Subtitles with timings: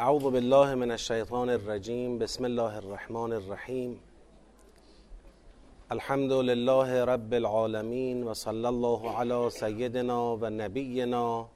[0.00, 3.94] اعوذ بالله من الشیطان الرجیم بسم الله الرحمن الرحیم
[5.90, 11.46] الحمد لله رب العالمین و صلی الله علی سیدنا و نبینا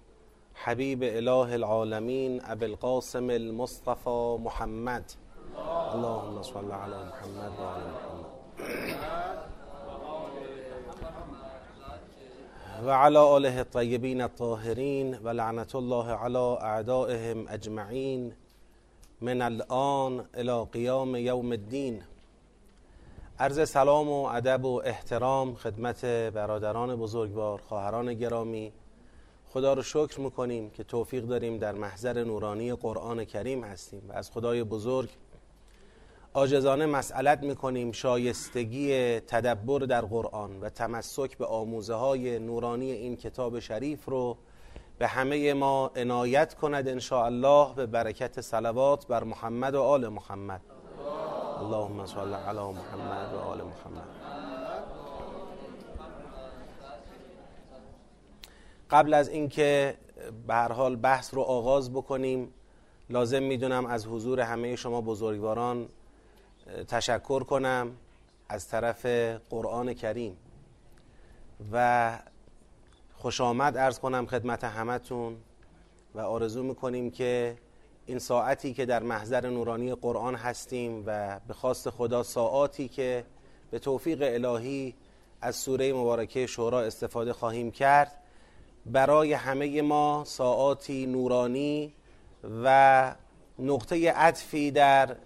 [0.65, 5.05] حبیب اله العالمین ابی القاسم المصطفى محمد.
[5.93, 9.10] اللهم صل علی محمد و علی محمد.
[12.85, 18.33] و علی آله الطیبین الطاهرین و لعنت الله علی اعدائهم اجمعین
[19.21, 22.03] من الان الى قیام یوم الدین.
[23.39, 28.73] عرض سلام و ادب و احترام خدمت برادران بزرگوار خواهران گرامی.
[29.53, 34.31] خدا رو شکر می‌کنیم که توفیق داریم در محضر نورانی قرآن کریم هستیم و از
[34.31, 35.09] خدای بزرگ
[36.35, 43.59] آجزانه مسئلت می‌کنیم شایستگی تدبر در قرآن و تمسک به آموزه های نورانی این کتاب
[43.59, 44.37] شریف رو
[44.99, 50.61] به همه ما عنایت کند ان الله به برکت صلوات بر محمد و آل محمد.
[51.61, 54.09] اللهم صل علی محمد و آل محمد.
[58.91, 59.97] قبل از اینکه
[60.47, 62.53] به هر حال بحث رو آغاز بکنیم
[63.11, 65.89] لازم می‌دونم از حضور همه شما بزرگواران
[66.89, 67.97] تشکر کنم
[68.49, 69.07] از طرف
[69.51, 70.37] قرآن کریم.
[71.73, 72.19] و
[73.15, 75.37] خوش آمد ارز کنم خدمت همتون
[76.15, 77.57] و آرزو می‌کنیم که
[78.07, 83.25] این ساعتی که در محضر نورانی قرآن هستیم و به خواست خدا ساعاتی که
[83.71, 84.95] به توفیق الهی
[85.41, 88.13] از سوره مبارکه شورا استفاده خواهیم کرد
[88.87, 91.95] برای همه ما ساعاتی نورانی
[92.65, 93.15] و
[93.59, 95.17] نقطه عطفی در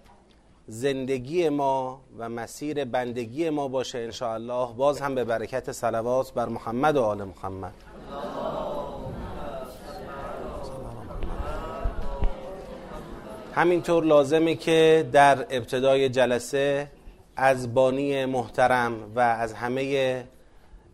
[0.67, 6.49] زندگی ما و مسیر بندگی ما باشه ان الله باز هم به برکت صلوات بر
[6.49, 7.73] محمد و آل محمد.
[13.53, 16.87] همینطور لازمه که در ابتدای جلسه
[17.35, 20.23] از بانی محترم و از همه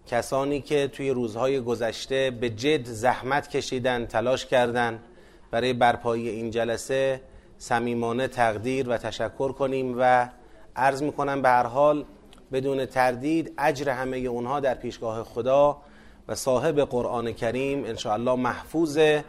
[0.07, 4.99] کسانی که توی روزهای گذشته به جد زحمت کشیدن تلاش کردن
[5.51, 7.21] برای برپایی این جلسه
[7.61, 10.27] صمیمانه تقدیر و تشکر کنیم و
[10.75, 12.05] عرض می‌کنم به هر حال
[12.51, 15.77] بدون تردید اجر همه اونها در پیشگاه خدا
[16.27, 19.23] و صاحب قرآن کریم انشاءالله محفوظه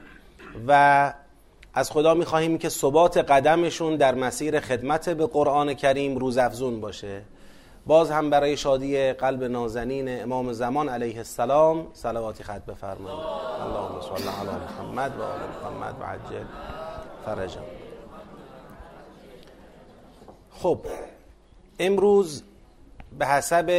[0.69, 1.12] و
[1.75, 7.22] از خدا می‌خواهیم که ثبات قدمشون در مسیر خدمت به قرآن کریم روزافزون باشه.
[7.87, 13.19] باز هم برای شادی قلب نازنین امام زمان علیه السلام صلواتی خط بفرمایید.
[13.19, 16.44] اللهم صل علی محمد و آل محمد و عجل
[17.26, 17.81] فرجا
[20.62, 20.78] خب
[21.78, 22.43] امروز
[23.19, 23.71] به حسب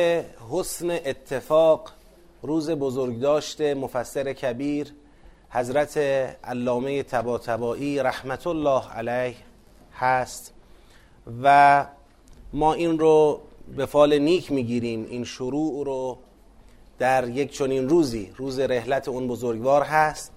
[0.51, 1.89] حسن اتفاق
[2.41, 4.93] روز بزرگداشت مفسر کبیر
[5.49, 5.97] حضرت
[6.43, 9.35] علامه تباتبایی رحمت الله علیه
[9.93, 10.53] هست
[11.43, 11.85] و
[12.53, 13.41] ما این رو
[13.75, 16.17] به فال نیک می‌گیریم این شروع رو
[16.99, 20.31] در یک چنین روزی روز رحلت اون بزرگوار هست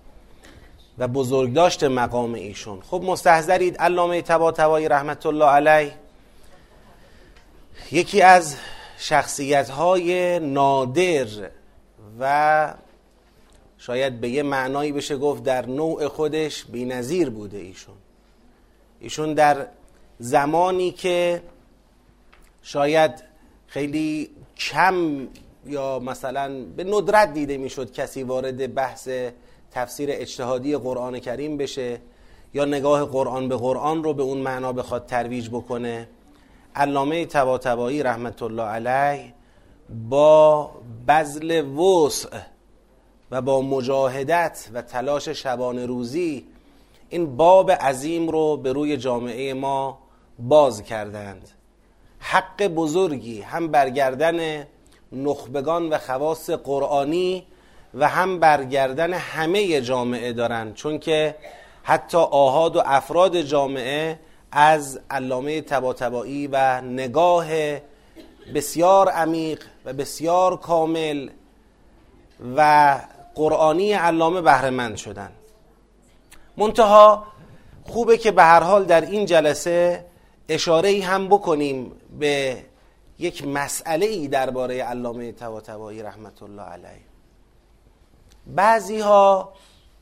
[0.98, 2.80] و بزرگداشت مقام ایشون.
[2.80, 6.05] خب مستحضرید علامه تباتبایی رحمت الله علیه
[7.92, 8.56] یکی از
[8.98, 11.26] شخصیت های نادر
[12.20, 12.74] و
[13.78, 17.94] شاید به یه معنایی بشه گفت در نوع خودش نظیر بوده ایشون.
[19.00, 19.66] ایشون در
[20.18, 21.42] زمانی که
[22.62, 23.12] شاید
[23.66, 25.28] خیلی کم
[25.66, 29.08] یا مثلا به ندرت دیده می‌شد کسی وارد بحث
[29.70, 32.00] تفسیر اجتهادی قرآن کریم بشه
[32.54, 36.08] یا نگاه قرآن به قرآن رو به اون معنا بخواد ترویج بکنه
[36.76, 39.34] علامه تباتبایی رحمت الله علیه
[40.08, 40.70] با
[41.08, 42.38] بذل وسع
[43.30, 46.46] و با مجاهدت و تلاش شبانه روزی
[47.08, 49.98] این باب عظیم رو به روی جامعه ما
[50.38, 51.48] باز کردند.
[52.18, 54.66] حق بزرگی هم برگردن
[55.12, 57.46] نخبگان و خواص قرآنی
[57.94, 60.74] و هم برگردن همه جامعه دارند.
[60.74, 61.34] چون که
[61.82, 64.18] حتی آهاد و افراد جامعه
[64.58, 67.46] از علامه تباتبایی و نگاه
[68.54, 71.30] بسیار عمیق و بسیار کامل
[72.56, 73.00] و
[73.34, 75.32] قرآنی علامه بهرهمند شدن.
[76.56, 77.26] منتها
[77.84, 80.04] خوبه که به هر حال در این جلسه
[80.48, 82.64] اشاره هم بکنیم به
[83.18, 87.06] یک مسئله ای درباره علامه طباطبایی رحمت الله علیه.
[88.46, 89.52] بعضی ها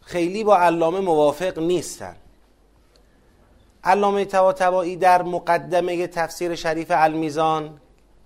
[0.00, 2.16] خیلی با علامه موافق نیستن.
[3.84, 7.80] علامه طباطبایی در مقدمه تفسیر شریف المیزان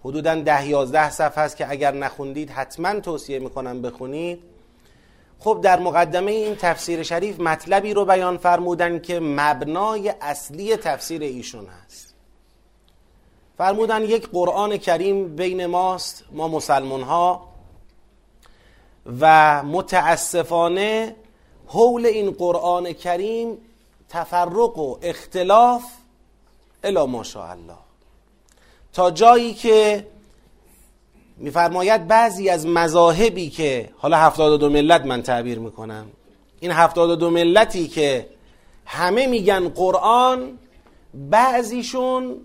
[0.04, 4.42] حدودا ده یازده صفحه است که اگر نخوندید حتما توصیه می‌کنم بخونید.
[5.38, 11.66] خب در مقدمه این تفسیر شریف مطلبی رو بیان فرمودن که مبنای اصلی تفسیر ایشون
[11.66, 12.14] هست
[13.58, 17.48] فرمودن یک قرآن کریم بین ماست ما مسلمان ها
[19.20, 21.16] و متاسفانه
[21.66, 23.58] حول این قرآن کریم
[24.08, 25.84] تفرق و اختلاف
[26.84, 27.76] الا ماشاءالله
[28.92, 30.06] تا جایی که
[31.36, 36.06] میفرماید بعضی از مذاهبی که حالا هفتاد دو ملت من تعبیر می‌کنم
[36.60, 38.28] این هفتاد دو ملتی که
[38.86, 40.58] همه میگن قرآن
[41.14, 42.36] بعضیشون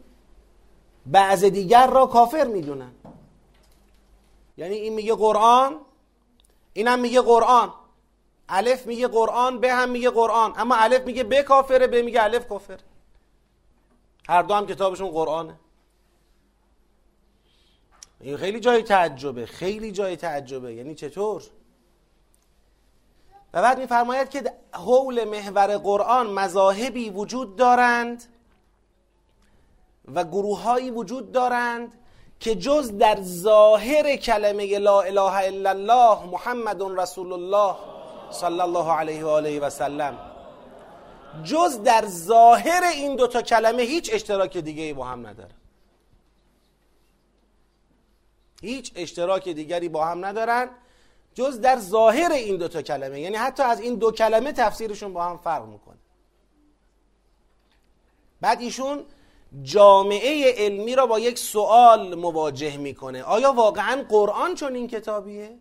[1.06, 2.92] بعض دیگر را کافر می‌دونن.
[4.58, 5.76] یعنی این میگه قرآن
[6.74, 7.72] اینم میگه قرآن.
[8.50, 10.54] الف میگه قرآن به هم میگه قرآن.
[10.58, 12.80] اما الف میگه به کافره به میگه الف کافر.
[14.30, 15.60] هر دو هم کتابشون قرآنه.
[18.22, 20.74] این خیلی جای تعجبه خیلی جای تعجبه.
[20.74, 21.44] یعنی چطور؟
[23.54, 28.24] و بعد میفرماید که حول محور قرآن مذاهبی وجود دارند
[30.14, 31.94] و گروههایی وجود دارند
[32.40, 37.76] که جز در ظاهر کلمه لا اله الا الله محمد رسول الله
[38.34, 40.18] صلی الله علیه و آله و سلم.
[41.44, 45.56] جز در ظاهر این دوتا کلمه هیچ اشتراک دیگه ای با هم نداره.
[48.62, 50.70] هیچ اشتراک دیگری با هم ندارن.
[51.36, 53.22] جز در ظاهر این دوتا کلمه.
[53.22, 55.98] یعنی حتی از این دو کلمه تفسیرشون با هم فرق می‌کنه.
[58.42, 59.06] بعد ایشون
[59.64, 63.24] جامعه علمی را با یک سوال مواجه می‌کنه.
[63.24, 65.58] آیا واقعا قرآن چون این کتابیه؟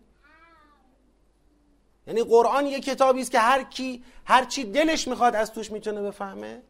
[2.07, 6.01] یعنی قرآن یک کتابی است که هر کی هر چی دلش می‌خواد از توش می‌تونه
[6.01, 6.61] بفهمه.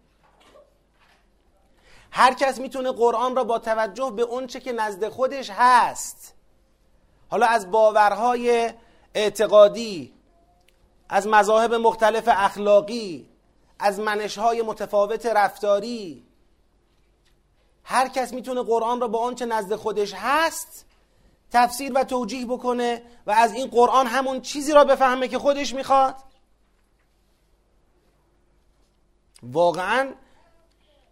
[2.12, 6.33] هر کس می‌تونه قرآن را با توجه به اونچه که نزد خودش هست
[7.30, 8.74] حالا از باورهای
[9.13, 10.13] اعتقادی
[11.09, 13.29] از مذاهب مختلف اخلاقی
[13.79, 16.24] از منشهای متفاوت رفتاری
[17.83, 20.86] هر کس می‌تونه قرآن را با آنچه نزد خودش هست
[21.53, 26.15] تفسیر و توجیه بکنه و از این قرآن همون چیزی را بفهمه که خودش می‌خواد.
[29.44, 30.13] واقعا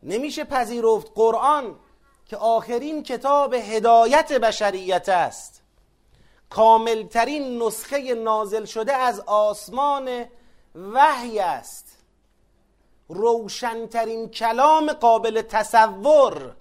[0.03, 1.79] نمیشه پذیرفت قرآن
[2.25, 5.61] که آخرین کتاب هدایت بشریت است.
[6.49, 10.25] کاملترین نسخه نازل شده از آسمان
[10.75, 11.97] وحی است.
[13.07, 16.55] روشنترین کلام قابل تصور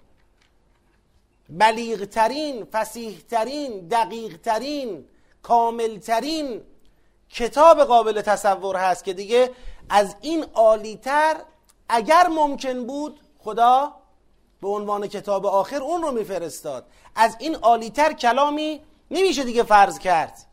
[1.51, 5.05] بلیغترین فسیحترین دقیقترین
[5.43, 6.61] کاملترین
[7.31, 9.51] کتاب قابل تصور هست که دیگه
[9.89, 11.37] از این عالیتر
[11.89, 13.95] اگر ممکن بود خدا
[14.61, 16.87] به عنوان کتاب آخر اون رو میفرستاد.
[17.15, 18.81] از این عالیتر کلامی
[19.11, 20.47] نمیشه دیگه فرض کرد.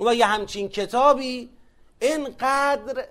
[0.00, 1.50] و یه همچین کتابی
[2.00, 3.06] اینقدر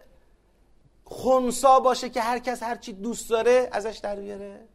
[1.05, 4.67] خونسا باشه که هر کس هر چی دوست داره ازش در بیاره.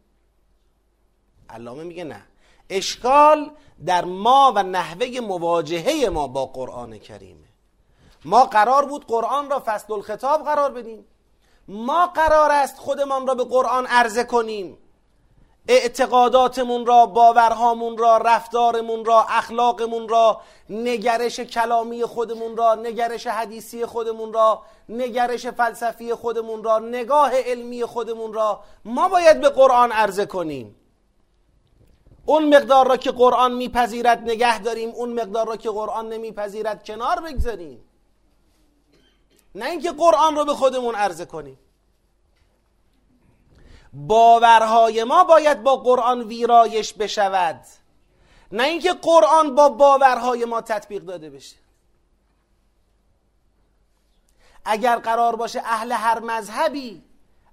[1.49, 2.21] علامه میگه نه.
[2.69, 3.51] اشکال
[3.85, 7.47] در ما و نحوه مواجهه ما با قرآن کریمه.
[8.25, 11.05] ما قرار بود قرآن را فصل الخطاب قرار بدیم.
[11.67, 14.77] ما قرار است خودمان را به قرآن عرضه کنیم.
[15.67, 24.33] اعتقاداتمون را باورهامون را رفتارمون را اخلاقمون را نگرش کلامی خودمون را نگرش حدیثی خودمون
[24.33, 30.75] را نگرش فلسفی خودمون را نگاه علمی خودمون را ما باید به قرآن عرضه کنیم.
[32.29, 37.21] اون مقدار را که قرآن میپذیرد نگه داریم اون مقدار را که قرآن نمیپذیرد کنار
[37.21, 37.81] بگذاریم.
[39.55, 41.59] نه اینکه قرآن رو به خودمون عرضه کنیم.
[43.93, 47.61] باورهای ما باید با قرآن ویرایش بشود.
[48.51, 51.55] نه اینکه قرآن با باورهای ما تطبیق داده بشه.
[54.65, 57.03] اگر قرار باشه اهل هر مذهبی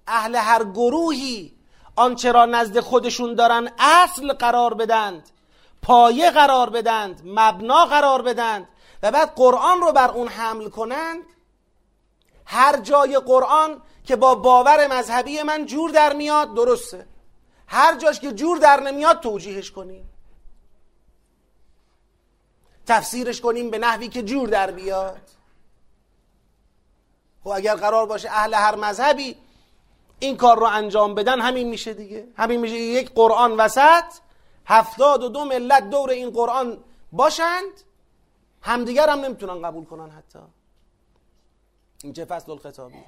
[0.07, 1.56] اهل هر گروهی
[1.97, 5.31] آنچه را نزد خودشون دارن اصل قرار بدند
[5.83, 8.69] پایه قرار بدند مبنا قرار بدند
[9.03, 11.23] و بعد قرآن رو بر اون حمل کنند.
[12.45, 17.07] هر جای قرآن که با باور مذهبی من جور در میاد درسته.
[17.67, 20.11] هر جاش که جور در نمیاد توجیهش کنیم.
[22.87, 25.31] تفسیرش کنیم به نحوی که جور در بیاد.
[27.45, 29.37] خب اگر قرار باشه اهل هر مذهبی
[30.19, 32.29] این کار رو انجام بدن همین میشه دیگه.
[32.37, 32.75] همین میشه.
[32.75, 34.05] یک قرآن وسط
[34.67, 37.73] هفتاد و دو ملت دور این قرآن باشند
[38.63, 40.39] همدیگر هم نمی‌تونن قبول کنن حتی.
[42.05, 43.05] این چه فصل الخطابی؟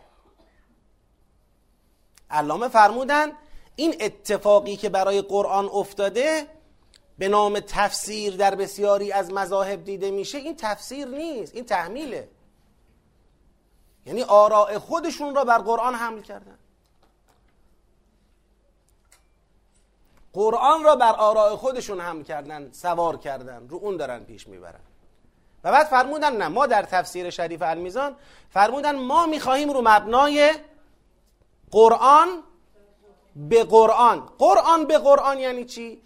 [2.31, 3.33] علامه فرمودن
[3.77, 6.47] این اتفاقی که برای قرآن افتاده
[7.19, 12.29] به نام تفسیر در بسیاری از مذاهب دیده میشه این تفسیر نیست این تحمیله.
[14.07, 16.58] یعنی آراء خودشون را بر قرآن حمل کردن.
[20.39, 24.81] قرآن را بر آراء خودشون حمل کردن سوار کردن رو اون دارن پیش می‌برن.
[25.65, 28.17] و بعد فرمودن نه ما در تفسیر شریف المیزان
[28.51, 30.55] فرمودن ما می‌خواهیم رو مبنای
[31.71, 32.29] قرآن
[33.37, 34.29] به قرآن.
[34.39, 36.03] قرآن به قرآن یعنی چی؟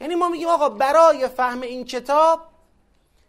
[0.00, 2.40] یعنی ما میگیم آقا برای فهم این کتاب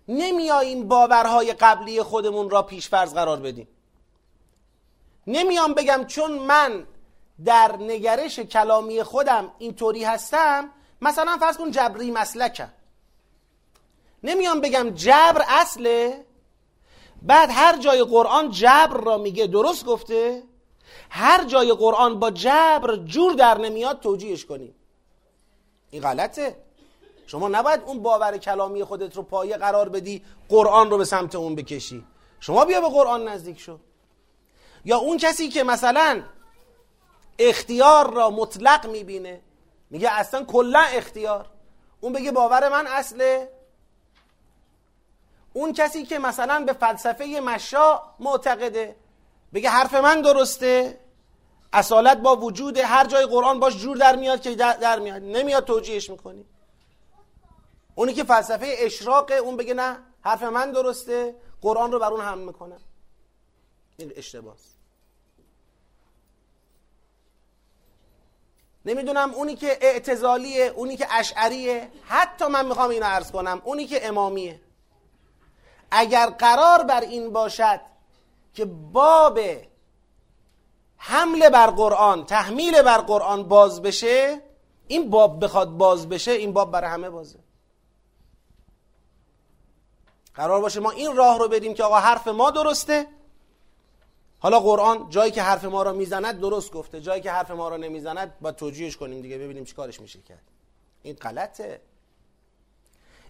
[0.08, 3.68] نمیاییم باورهای قبلی خودمون را پیشفرض قرار بدیم.
[5.28, 6.88] نمیام بگم چون من
[7.46, 10.70] در نگرش کلامی خودم اینطوری هستم
[11.02, 12.70] مثلا فرض کن جبری مسلکم.
[14.24, 16.26] نمیام بگم جبر اصله
[17.22, 20.44] بعد هر جای قرآن جبر را میگه درست گفته؟
[21.10, 24.76] هر جای قرآن با جبر جور در نمیاد توجیهش کنیم.
[25.90, 26.56] این غلطه.
[27.28, 31.56] شما نباید اون باور کلامی خودت رو پایه قرار بدی قرآن رو به سمت اون
[31.56, 32.04] بکشی.
[32.40, 33.78] شما بیا به قرآن نزدیک شو.
[34.86, 36.24] یا اون کسی که مثلا
[37.40, 39.42] اختیار را مطلق می‌بینه.
[39.90, 41.50] میگه اصلا کلا اختیار.
[42.02, 43.50] اون بگه باور من اصله.
[45.54, 48.96] اون کسی که مثلا به فلسفه مشا معتقده
[49.54, 51.00] بگه حرف من درسته.
[51.74, 55.22] اصالت با وجود هر جای قرآن باش جور در میاد که در, میاد.
[55.22, 56.46] نمیاد توجیهش می‌کنی.
[57.96, 61.36] اونی که فلسفه اشراقه اون بگه نه حرف من درسته.
[61.62, 62.78] قرآن رو بر اون هم می‌کنه
[63.98, 64.73] این اشتباس
[68.86, 71.90] نمی‌دونم اونی که اعتزالیه اونی که اشعریه.
[72.06, 74.62] حتی من می‌خوام اینو عرض کنم اونی که امامیه.
[75.92, 77.82] اگر قرار بر این باشد
[78.54, 79.40] که باب
[80.98, 84.42] حمله بر قرآن تحمیل بر قرآن باز بشه
[84.88, 87.40] این باب بخواد باز بشه این باب برای همه بازه.
[90.36, 93.08] قرار باشه ما این راه رو بریم که آقا حرف ما درسته.
[94.44, 97.02] حالا قرآن جایی که حرف ما رو می‌زند درست گفته.
[97.02, 100.44] جایی که حرف ما رو نمی‌زند با توجیهش کنیم دیگه ببینیم چیکارش میشه کرد.
[101.04, 101.82] این غلطه.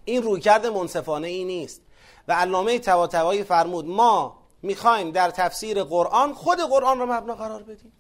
[0.06, 1.82] این رویکرد منصفانه ای نیست.
[2.28, 7.94] و علامه طباطبایی فرمود ما می‌خوایم در تفسیر قرآن خود قرآن رو مبنا قرار بدیم.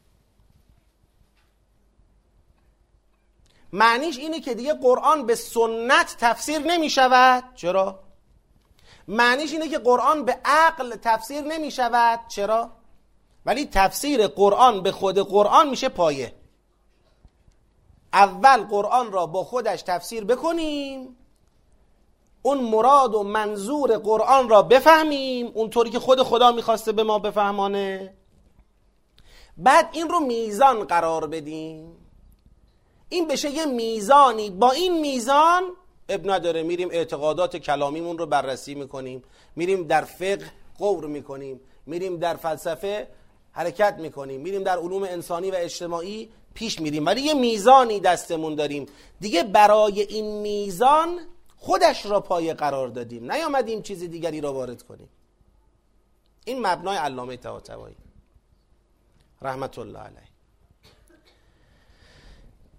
[3.73, 7.99] معنیش اینه که دیگه قرآن به سنت تفسیر نمی شود چرا؟
[9.07, 12.82] معنیش اینه که قرآن به عقل تفسیر نمی شود چرا؟
[13.45, 16.33] ولی تفسیر قرآن به خود قرآن میشه پایه.
[18.13, 21.17] اول قرآن را با خودش تفسیر بکنیم
[22.41, 28.13] اون مراد و منظور قرآن را بفهمیم اونطوری که خود خدا می‌خواسته به ما بفهمانه.
[29.57, 31.95] بعد این رو میزان قرار بدیم.
[33.09, 34.49] این بشه یه میزانی.
[34.49, 35.63] با این میزان
[36.09, 39.23] اب نداره میریم اعتقادات کلامیمون رو بررسی می‌کنیم.
[39.55, 41.59] میریم در فقه قور می‌کنیم.
[41.85, 43.07] میریم در فلسفه
[43.53, 44.41] حرکت می‌کنیم.
[44.41, 47.05] میریم در علوم انسانی و اجتماعی پیش میریم.
[47.05, 48.85] ولی یه میزانی دستمون داریم.
[49.19, 51.19] دیگه برای این میزان
[51.57, 53.31] خودش را پایه قرار دادیم.
[53.31, 55.09] نیامدیم چیز دیگری را وارد کنیم.
[56.45, 57.95] این مبنای علامه طباطبایی
[59.41, 60.19] رحمت الله علیه.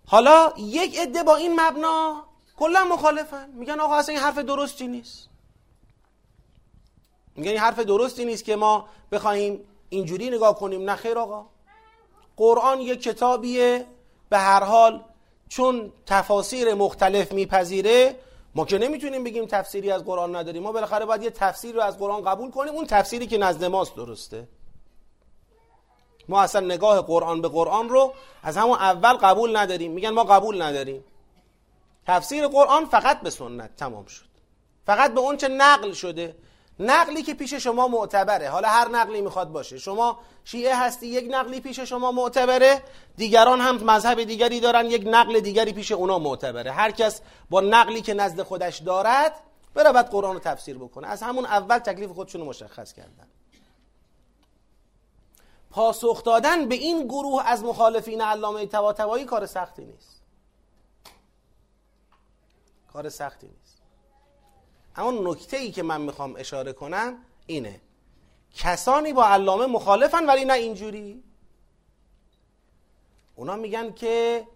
[0.06, 2.24] حالا یک عده با این مبنا
[2.56, 3.50] کلا مخالفن.
[3.50, 5.28] میگن آقا اصلا این حرف درستی نیست.
[7.36, 9.60] میگن این حرف درستی نیست که ما بخوایم
[9.94, 10.90] اینجوری نگاه کنیم.
[10.90, 11.46] نه خیر آقا.
[12.36, 13.86] قرآن یک کتابیه.
[14.28, 15.04] به هر حال
[15.48, 18.16] چون تفاسیر مختلف میپذیره
[18.54, 20.62] ما که نمی‌تونیم بگیم تفسیری از قرآن نداریم.
[20.62, 22.74] ما بالاخره باید یه تفسیر رو از قرآن قبول کنیم.
[22.74, 24.48] اون تفسیری که نزد ماست درسته.
[26.28, 29.92] ما اصلا نگاه قرآن به قرآن رو از همون اول قبول نداریم.
[29.92, 31.04] میگن ما قبول نداریم.
[32.06, 34.24] تفسیر قرآن فقط به سنت تمام شد.
[34.86, 36.36] فقط به اون چه نقل شده.
[36.78, 38.48] نقلی که پیش شما معتبره.
[38.48, 39.78] حالا هر نقلی می‌خواد باشه.
[39.78, 42.82] شما شیعه هستی یک نقلی پیش شما معتبره.
[43.16, 46.72] دیگران هم مذهب دیگری دارن یک نقل دیگری پیش اونا معتبره.
[46.72, 49.34] هر کس با نقلی که نزد خودش دارد
[49.74, 51.06] بره بعد قرآن رو تفسیر بکنه.
[51.08, 53.28] از همون اول تکلیف خودشون رو مشخص کردن.
[55.70, 60.22] پاسخ دادن به این گروه از مخالفین علامه طباطبایی کار سختی نیست.
[62.92, 63.63] کار سختی نیست.
[64.96, 67.80] اما نکته ای که من می‌خوام اشاره کنم اینه.
[68.56, 71.22] کسانی با علامه مخالفن ولی نه اینجوری.
[73.36, 74.46] اونا میگن که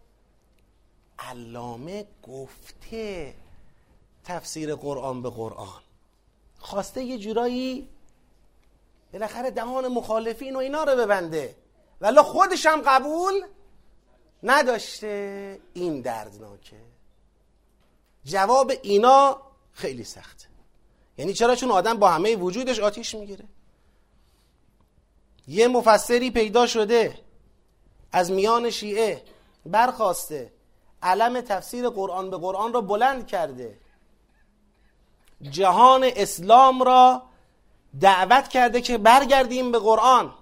[1.18, 3.35] علامه گفته
[4.25, 5.83] تفسیر قرآن به قرآن.
[6.59, 7.88] خواسته یه جورایی
[9.12, 11.57] بالاخره دهان مخالفین و اینا رو ببنده.
[12.00, 13.42] ولی خودش هم قبول
[14.42, 15.61] نداشته.
[15.75, 16.80] این دردناکه.
[18.25, 19.48] جواب اینا
[19.79, 20.47] خیلی سخته
[21.19, 23.45] یعنی چرا؟ چون آدم با همه وجودش آتیش می‌گیره.
[25.49, 27.19] یه مفسری پیدا شده
[28.13, 29.23] از میان شیعه
[29.67, 30.53] برخواسته
[31.03, 33.79] علم تفسیر قرآن به قرآن را بلند کرده.
[35.51, 37.23] جهان اسلام را
[38.01, 40.35] دعوت کرده که برگردیم به قرآن.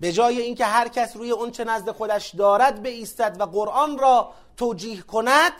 [0.00, 4.32] به جای اینکه هر کس روی اون چه نزد خودش دارد ایستد و قرآن را
[4.56, 5.52] توجیه کند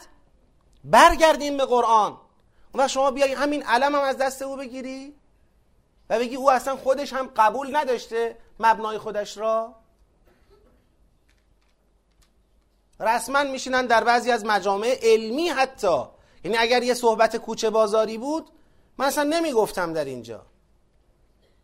[0.83, 2.17] برگردیم به قرآن.
[2.73, 5.15] و شما بیای همین علم هم از دست او بگیری
[6.09, 9.75] و بگی او اصلا خودش هم قبول نداشته مبنای خودش را.
[12.99, 16.03] رسما میشینن در بعضی از مجامع علمی حتی.
[16.43, 18.49] یعنی اگر یه صحبت کوچه بازاری بود
[18.97, 20.45] من اصلا نمی‌گفتم در اینجا.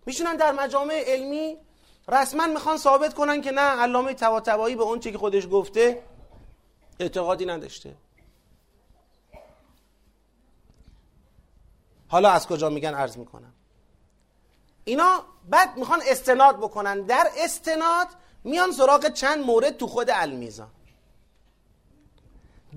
[0.05, 1.57] میشونن در مجامع علمی
[2.07, 6.03] رسما می‌خوان ثابت کنن که نه علامه طباطبایی به اون چی که خودش گفته
[6.99, 7.95] اعتقادی نداشته.
[12.07, 13.53] حالا از کجا میگن عرض می‌کنم؟
[14.83, 17.01] اینا بعد می‌خوان استناد بکنن.
[17.01, 18.07] در استناد
[18.43, 20.69] میان سراغ چند مورد تو خود المیزان.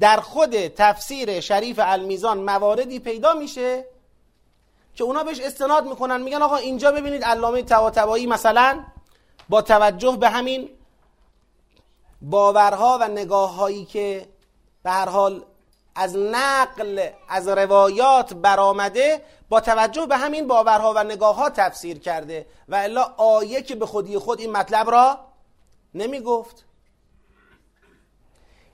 [0.01, 3.85] در خود تفسیر شریف المیزان مواردی پیدا میشه
[4.95, 6.23] که اونا بهش استناد می‌کنن.
[6.23, 8.85] میگن آقا اینجا ببینید علامه طباطبایی مثلا
[9.49, 10.71] با توجه به همین
[12.23, 14.29] باورها و نگاه هایی که
[14.83, 15.45] به هر حال
[15.95, 22.47] از نقل از روایات برآمده با توجه به همین باورها و نگاه ها تفسیر کرده
[22.69, 25.19] و الا آیه که به خودی خود این مطلب را
[25.95, 26.65] نمی گفت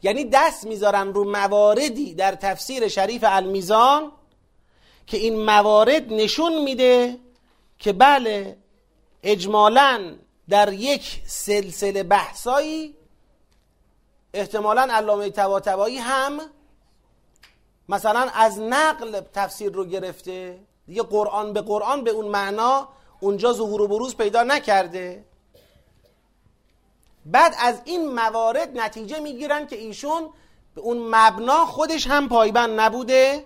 [0.03, 4.13] یعنی دست می‌ذارن رو مواردی در تفسیر شریف المیزان
[5.07, 7.19] که این موارد نشون میده
[7.79, 8.57] که بله
[9.23, 10.17] اجمالا
[10.49, 12.98] در یک سلسله بحثایی
[14.35, 16.41] احتمالا علامه طباطبایی هم
[17.89, 20.61] مثلا از نقل تفسیر رو گرفته.
[20.87, 22.89] دیگه قرآن به قرآن به اون معنا
[23.21, 25.25] اونجا ظهور و بروز پیدا نکرده.
[27.27, 30.31] بعد از این موارد نتیجه می‌گیرن که ایشون
[30.75, 33.45] به اون مبنا خودش هم پایبند نبوده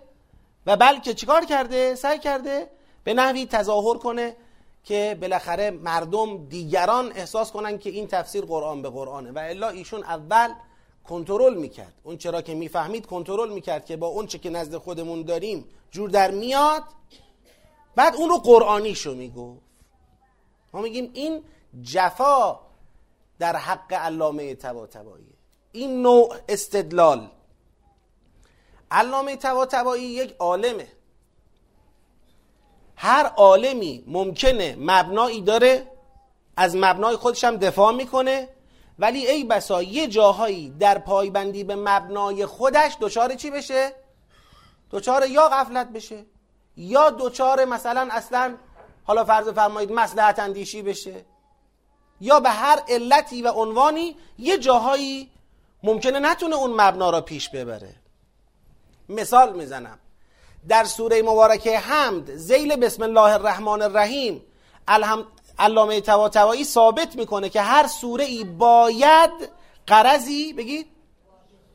[0.67, 2.71] و بلکه چیکار کرده؟ سعی کرده
[3.05, 4.37] به نحوی تظاهر کنه
[4.85, 9.33] که بالاخره مردم دیگران احساس کنن که این تفسیر قرآن به قرآنه.
[9.33, 10.55] و الا ایشون اول
[11.05, 11.95] کنترل می‌کرد.
[12.03, 16.11] اون چرا که می‌فهمید کنترل می‌کرد که با اون چه که نزد خودمون داریم جور
[16.11, 16.83] در میاد.
[17.97, 19.61] بعد اون رو قرآنیشو می‌گفت.
[20.73, 21.45] ما میگیم این
[21.83, 22.61] جفا
[23.39, 25.35] در حق علامه طباطبایی.
[25.73, 27.31] این نوع استدلال.
[28.91, 30.89] علامه طباطبایی یک عالمه.
[32.97, 35.87] هر عالمی ممکنه مبنایی داره
[36.57, 38.49] از مبنای خودش هم دفاع می‌کنه.
[38.99, 43.93] ولی ای بسا یه جاهایی در پایبندی به مبنای خودش دچار چی بشه؟
[44.91, 46.25] دچار یا غفلت بشه
[46.77, 48.57] یا دچار مثلا اصلا
[49.05, 51.25] حالا فرض فرمایید مصلحت اندیشی بشه
[52.21, 55.31] یا به هر علتی و عنوانی یه جاهایی
[55.83, 57.95] ممکنه نتونه اون مبنا را پیش ببره.
[59.09, 59.99] مثال می‌زنم.
[60.69, 64.43] در سوره مبارکه حمد زیل بسم الله الرحمن الرحیم
[65.59, 69.31] علامه تواتوایی ثابت می‌کنه که هر سوره ای باید
[69.87, 70.87] قرضی بگید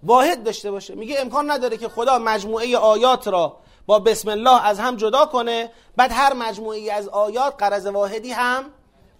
[0.04, 0.96] واحد داشته باشه.
[0.96, 5.72] میگه امکان نداره که خدا مجموعه آیات را با بسم الله از هم جدا کنه
[5.96, 8.64] بعد هر مجموعه از آیات قرض واحدی هم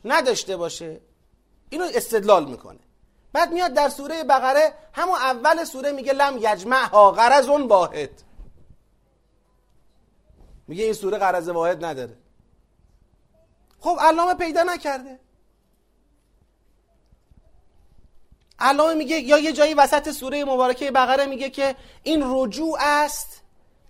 [0.06, 1.02] نداشته باشه.
[1.70, 2.80] اینو استدلال می‌کنه.
[3.34, 8.10] بعد میاد در سوره بقره همون اول سوره میگه لم یجمع ها قرض واحد.
[10.68, 12.18] میگه این سوره قرض واحد نداره.
[13.80, 15.20] خب علامه پیدا نکرده.
[18.60, 23.42] علامه میگه یا یه جایی وسط سوره مبارکه بقره میگه که این رجوع است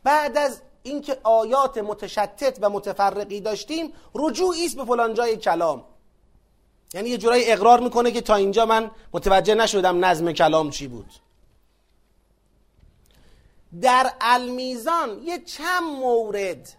[0.04, 5.86] بعد از اینکه آیات متشتت و متفرقی داشتیم رجوعی است به فلان جای کلام.
[6.93, 11.10] یعنی یه جورایی اقرار می‌کنه که تا اینجا من متوجه نشدم نظم کلام چی بود.
[13.82, 16.73] در المیزان یه چند مورد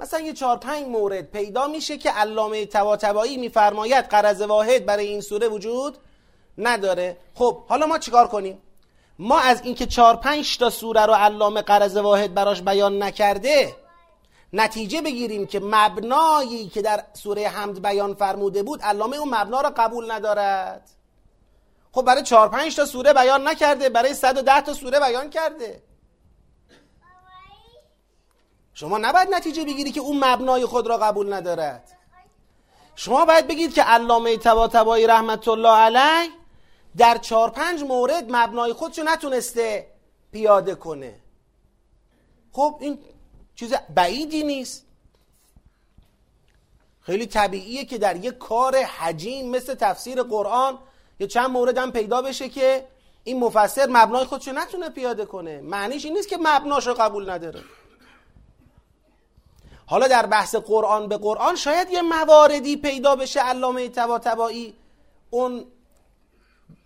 [0.00, 5.20] مثلا یه چهار پنج مورد پیدا میشه که علامه تواتبایی میفرماید قرض واحد برای این
[5.20, 5.98] سوره وجود
[6.58, 7.16] نداره.
[7.34, 8.62] خب حالا ما چیکار کنیم؟
[9.18, 13.76] ما از اینکه چهار پنج تا سوره رو علامه قرض واحد براش بیان نکرده
[14.52, 19.70] نتیجه بگیریم که مبنایی که در سوره حمد بیان فرموده بود علامه اون مبنا را
[19.76, 20.90] قبول ندارد.
[21.92, 24.14] خب برای چهار پنج تا سوره بیان نکرده برای
[24.46, 25.82] ده تا سوره بیان کرده.
[28.80, 31.98] شما نباید نتیجه بگیری که اون مبنای خود را قبول ندارد.
[32.96, 36.30] شما باید بگید که علامه طباطبایی رحمت الله علیه
[36.96, 39.86] در چهار پنج مورد مبنای خودشو نتونسته
[40.32, 41.20] پیاده کنه.
[42.52, 42.98] خب این
[43.54, 44.86] چیز بعیدی نیست.
[47.00, 50.78] خیلی طبیعیه که در یک کار حجیم مثل تفسیر قرآن
[51.20, 52.86] یه چند مورد هم پیدا بشه که
[53.24, 55.60] این مفسر مبنای خودشو نتونه پیاده کنه.
[55.60, 57.60] معنیش این نیست که مبناشو قبول نداره.
[59.90, 64.74] حالا در بحث قرآن به قرآن شاید یه مواردی پیدا بشه علامه طباطبایی.
[65.30, 65.64] اون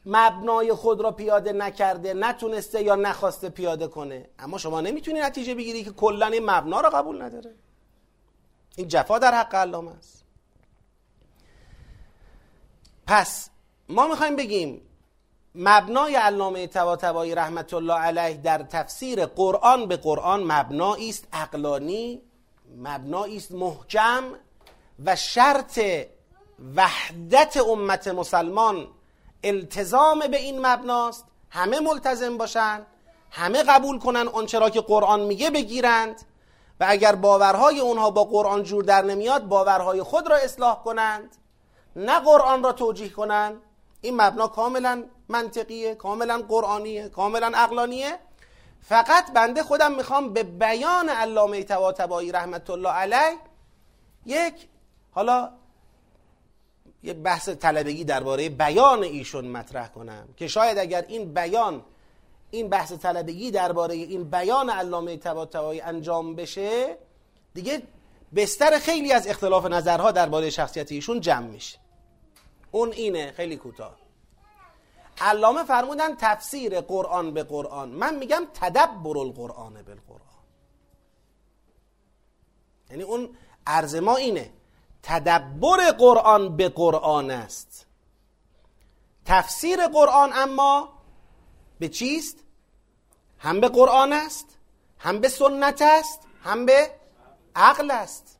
[0.07, 4.29] مبنای خود را پیاده نکرده نتونسته یا نخواسته پیاده کنه.
[4.38, 7.55] اما شما نمی‌تونی نتیجه بگیری که کلا این مبنا را قبول نداره.
[8.77, 10.25] این جفا در حق علامه است.
[13.07, 13.51] پس
[13.88, 14.81] ما می‌خوایم بگیم
[15.55, 22.23] مبنای علامه طباطبایی رحمت الله علیه در تفسیر قرآن به قرآن مبنایی است عقلانی
[22.79, 24.25] مبنایی است محکم
[25.05, 25.81] و شرط
[26.77, 28.87] وحدت امت مسلمان
[29.45, 31.25] التزام به این مبناست.
[31.51, 32.87] همه ملتزم باشند
[33.31, 36.23] همه قبول کنن آنچه را که قرآن میگه بگیرند
[36.81, 41.37] و اگر باورهای اونها با قرآن جور در نمیاد باورهای خود را اصلاح کنند.
[41.97, 43.63] نه قرآن را توجیه کنند
[44.01, 48.19] این مبنا کاملا منطقیه کاملا قرآنیه کاملا اقلانیه
[48.88, 53.38] فقط بنده خودم می‌خوام به بیان علامه طباطبایی رحمت الله علیه
[54.27, 54.55] یک
[55.12, 55.51] حالا
[57.03, 61.83] یه بحث طلبگی درباره بیان ایشون مطرح کنم که شاید اگر این بیان
[62.51, 66.97] این بحث طلبگی درباره این بیان علامه طباطبایی انجام بشه
[67.55, 67.83] دیگه
[68.37, 71.79] بستر خیلی از اختلاف نظرها درباره شخصیت ایشون جمع میشه.
[72.70, 74.04] اون اینه خیلی کوتاه.
[75.20, 77.88] علامه فرمودن تفسیر قرآن به قرآن.
[77.88, 80.44] من میگم تدبر القرآن بالقرآن.
[82.90, 84.53] یعنی اون عرض ما اینه.
[85.03, 87.87] تدبر قرآن به قرآن است.
[89.24, 90.92] تفسیر قرآن اما
[91.79, 92.37] به چیست؟
[93.38, 94.46] هم به قرآن است
[94.98, 96.90] هم به سنت است هم به
[97.57, 98.38] عقل است.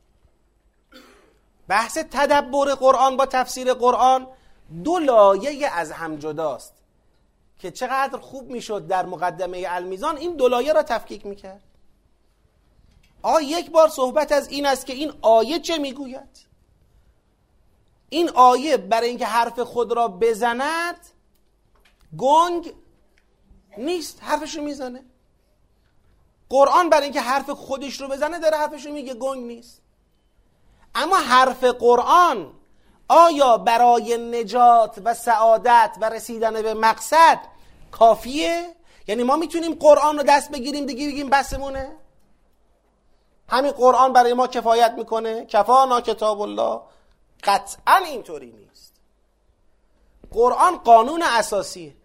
[1.67, 4.27] بحث تدبر قرآن با تفسیر قرآن
[4.83, 6.73] دو لایه از هم جداست
[7.59, 11.63] که چقدر خوب می‌شد در مقدمه المیزان این دو لایه را تفکیک می‌کرد.
[13.21, 16.45] آ یک بار صحبت از این است که این آیه چه می‌گوید؟
[18.09, 20.99] این آیه برای اینکه حرف خود را بزند
[22.17, 22.73] گنگ
[23.77, 25.03] نیست حرفش رو می‌زنه.
[26.49, 29.81] قرآن برای اینکه حرف خودش رو بزنه داره حرفش رو میگه گنگ نیست.
[30.95, 32.53] اما حرف قرآن
[33.07, 37.39] آیا برای نجات و سعادت و رسیدن به مقصد
[37.91, 38.75] کافیه؟
[39.07, 41.95] یعنی ما می‌تونیم قرآن رو دست بگیریم دیگه بگیم بسمونه؟
[43.49, 46.81] همین قرآن برای ما کفایت می‌کنه؟ کفانا کتاب الله.
[47.43, 48.93] قطعا اینطوری نیست.
[50.31, 51.95] قرآن قانون اساسیه.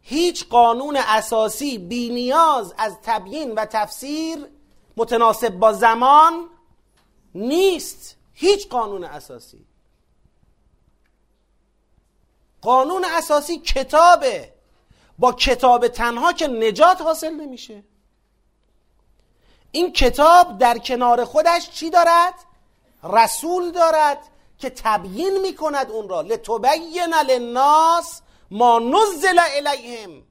[0.00, 4.46] هیچ قانون اساسی بی نیاز از تبیین و تفسیر
[4.96, 6.48] متناسب با زمان
[7.34, 8.16] نیست.
[8.34, 9.66] هیچ قانون اساسی.
[12.60, 14.54] قانون اساسی کتابه.
[15.18, 17.84] با کتاب تنها که نجات حاصل نمیشه.
[19.70, 22.34] این کتاب در کنار خودش چی دارد؟
[23.04, 24.18] رسول دارد
[24.58, 26.20] که تبیین می‌کند اون را.
[26.20, 28.20] لتبین للناس
[28.50, 30.22] ما نزل الیهم.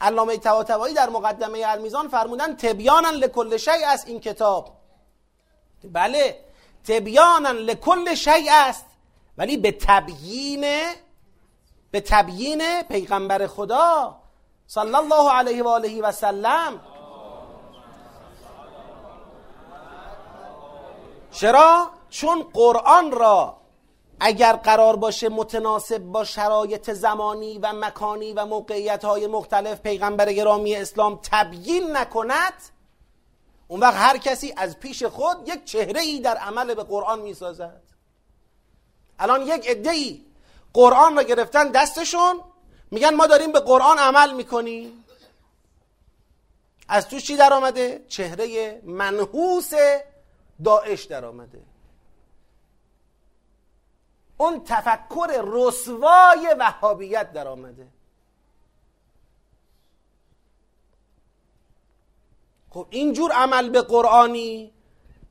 [0.00, 4.76] علامه طباطبایی در مقدمه المیزان فرمودن تبیانا لکل شیء است این کتاب.
[5.84, 6.43] بله
[6.88, 8.86] تبیانا لکل شیء است.
[9.38, 10.60] ولی به تبیین
[11.90, 14.16] به تبیین پیغمبر خدا
[14.66, 16.80] صلی الله علیه و آله و سلم.
[21.30, 23.56] چرا؟ چون قرآن را
[24.20, 30.76] اگر قرار باشه متناسب با شرایط زمانی و مکانی و موقعیت های مختلف پیغمبر گرامی
[30.76, 32.52] اسلام تبیین نکند
[33.74, 37.34] اون وقت هر کسی از پیش خود یک چهره ای در عمل به قرآن می
[37.34, 37.82] سازد
[39.18, 40.16] الان یک عده
[40.72, 42.40] قرآن را گرفتن دستشون
[42.90, 45.04] میگن ما داریم به قرآن عمل می‌کنیم.
[46.88, 49.72] از توش چی در آمده؟ چهره منحوس
[50.64, 51.62] داعش در آمده
[54.36, 57.88] اون تفکر رسوای وهابیت در آمده
[62.74, 64.72] خب اینجور عمل به قرآنی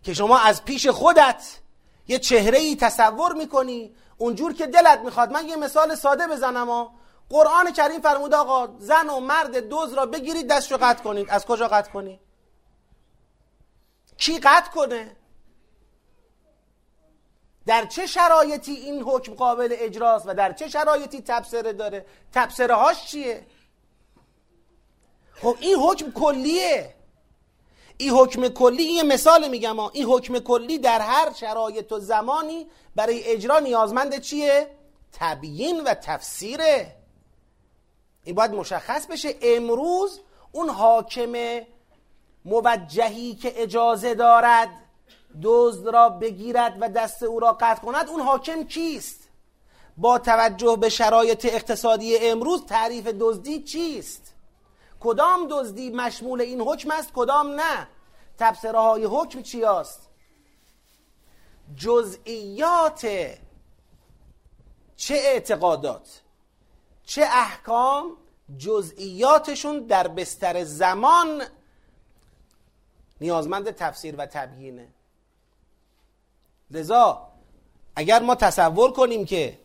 [0.04, 1.60] که شما از پیش خودت
[2.08, 5.32] یه چهره ای تصور می‌کنی اونجور که دلت می‌خواد.
[5.32, 6.90] من یه مثال ساده بزنم و
[7.30, 11.30] قرآن کریم فرموده آقا زن و مرد دوز را بگیرید دستشو قطع کنید.
[11.30, 12.20] از کجا قطع کنی؟
[14.18, 15.16] کی قطع کنه؟
[17.66, 23.06] در چه شرایطی این حکم قابل اجراست و در چه شرایطی تبصره داره؟ تبصره هاش
[23.06, 23.48] چیه؟
[25.42, 27.03] خب این حکم کلیه.
[27.98, 29.90] این حکم کلی یه مثال میگم ها.
[29.90, 34.68] این حکم کلی در هر شرایط و زمانی برای اجرا نیازمند چیه؟
[35.14, 36.96] تبیین و تفسیره.
[38.24, 39.36] این باید مشخص بشه.
[39.42, 40.20] امروز
[40.52, 41.62] اون حاکم
[42.46, 44.70] موجهی که اجازه دارد
[45.44, 49.20] دزد را بگیرد و دست او را قطع کند اون حاکم کیست؟
[49.98, 54.33] با توجه به شرایط اقتصادی امروز تعریف دزدی چیست؟
[55.04, 57.88] کدام دزدی مشمول این حکم است کدام نه؟
[58.38, 60.10] تبصره های حکم چی است
[61.76, 63.02] جزئیات
[64.96, 66.22] چه اعتقادات؟
[67.06, 68.18] چه احکام
[68.58, 71.44] جزئیاتشون در بستر زمان
[73.22, 74.88] نیازمند تفسیر و تبیینه؟
[76.72, 77.28] لذا
[77.96, 79.60] اگر ما تصور کنیم که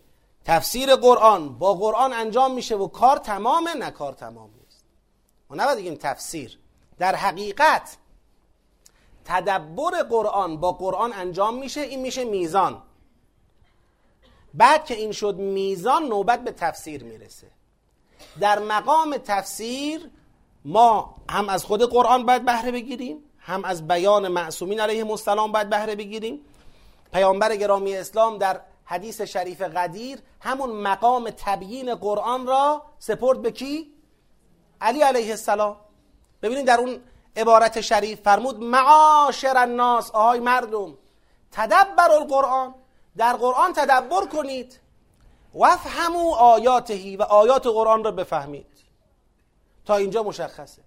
[0.44, 4.57] تفسیر قرآن با قرآن انجام میشه و کار تمامه نه کار تمام نیست
[5.50, 6.58] ما نباید بگیم تفسیر.
[6.98, 7.96] در حقیقت
[9.24, 12.82] تدبر قرآن با قرآن انجام میشه این میشه میزان.
[14.54, 17.50] بعد که این شد میزان نوبت به تفسیر می‌رسه.
[18.40, 20.10] در مقام تفسیر
[20.64, 25.70] ما هم از خود قرآن باید بهره بگیریم هم از بیان معصومین علیه السلام باید
[25.70, 26.40] بهره بگیریم.
[27.12, 33.97] پیامبر گرامی اسلام در حدیث شریف قدیر همون مقام تبیین قرآن را سپرد به کی؟
[34.80, 35.76] علی علیه السلام.
[36.42, 37.00] ببینید در اون
[37.36, 40.98] عبارت شریف فرمود معاشر الناس آهای مردم
[41.52, 42.74] تدبر القرآن
[43.16, 44.80] در قرآن تدبر کنید
[45.54, 48.66] وفهمو آیاتهی و آیات قرآن را بفهمید.
[49.84, 50.82] تا اینجا مشخصه.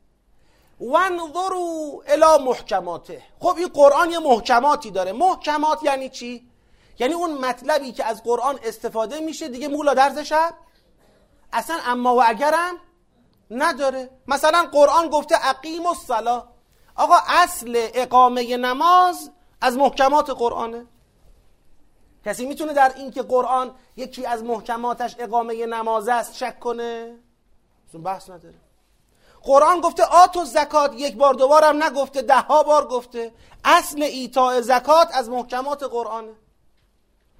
[0.79, 3.21] وانظروا الی محکماته.
[3.39, 5.11] خب این قرآن یه محکماتی داره.
[5.11, 6.51] محکمات یعنی چی؟
[6.99, 10.53] یعنی اون مطلبی که از قرآن استفاده میشه دیگه مولا درز شب
[11.53, 12.75] اصلا اما و اگرم
[13.51, 14.09] نداره.
[14.27, 16.47] مثلا قرآن گفته اقیم الصلا
[16.95, 20.85] آقا اصل اقامه نماز از محکمات قرآنه.
[22.25, 27.19] کسی می‌تونه در اینکه قرآن یکی از محکماتش اقامه نماز است شک کنه؟
[27.93, 28.55] اون بحث نداره.
[29.43, 33.33] قرآن گفته آت و زکات یک بار دوبار هم نگفته ده ها بار گفته.
[33.65, 36.33] اصل ایتاء زکات از محکمات قرآنه.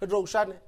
[0.02, 0.62] روشنه.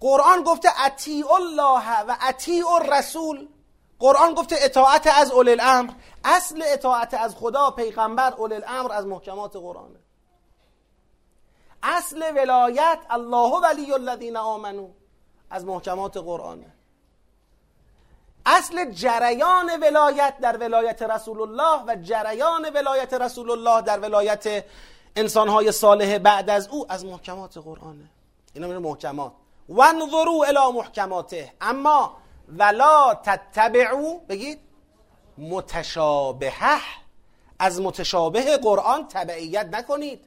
[0.00, 3.48] قرآن گفته اطیع الله و اطیع الرسول.
[3.98, 5.92] قرآن گفته اطاعت از اول الامر.
[6.24, 9.98] اصل اطاعت از خدا پیغمبر اول الامر از محکمات قرآنه.
[11.82, 14.88] اصل ولایت الله ولی الذین آمنو
[15.50, 16.74] از محکمات قرآنه.
[18.46, 24.64] اصل جریان ولایت در ولایت رسول الله و جریان ولایت رسول الله در ولایت
[25.16, 28.10] انسانهای صالح بعد از او از محکمات قرآنه.
[28.54, 29.32] اینا میره محکمات.
[29.68, 31.52] وانظروا الی محکماته.
[31.60, 32.16] اما
[32.48, 34.60] ولا تتبعو بگید
[35.38, 36.80] متشابهه.
[37.58, 40.24] از متشابه قرآن تبعیت نکنید.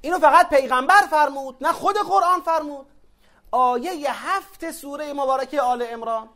[0.00, 2.86] اینو فقط پیغمبر فرمود نه خود قرآن فرمود.
[3.50, 6.28] آیه هفت سوره مبارکه آل امران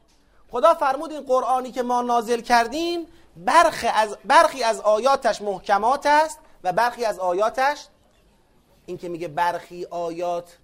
[0.51, 6.39] خدا فرمود این قرآنی که ما نازل کردیم برخی از, برخی از آیاتش محکمات است
[6.65, 7.87] و برخی از آیاتش
[8.87, 10.59] این که میگه برخی آیات.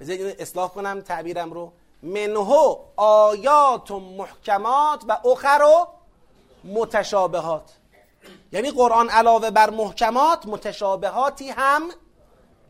[0.00, 1.72] بذارید اصلاح کنم تعبیرم رو.
[2.02, 5.88] منهو آیات و محکمات و اخر و
[6.64, 7.70] متشابهات.
[8.52, 11.82] یعنی قرآن علاوه بر محکمات متشابهاتی هم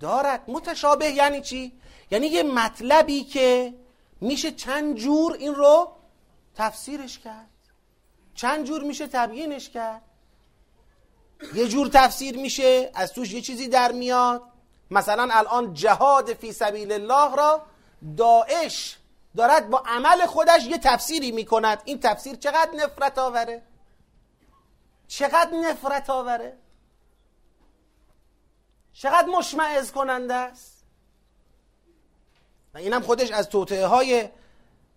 [0.01, 0.45] دارد.
[0.49, 1.73] متشابه یعنی چی؟
[2.11, 3.75] یعنی یه مطلبی که
[4.21, 5.89] میشه چند جور این رو
[6.55, 7.49] تفسیرش کرد.
[8.35, 10.03] چند جور میشه تبیینش کرد.
[11.55, 14.43] یه جور تفسیر میشه از توش یه چیزی در میاد.
[14.91, 17.63] مثلا الان جهاد فی سبیل الله را
[18.17, 18.97] داعش
[19.37, 21.83] دارد با عمل خودش یه تفسیری می‌کند.
[21.85, 23.63] این تفسیر چقدر نفرت آوره؟
[25.09, 26.59] چقدر نفرت آوره؟
[28.93, 30.85] چقدر مشمعز کننده است؟
[32.75, 34.29] و اینم خودش از توطعه های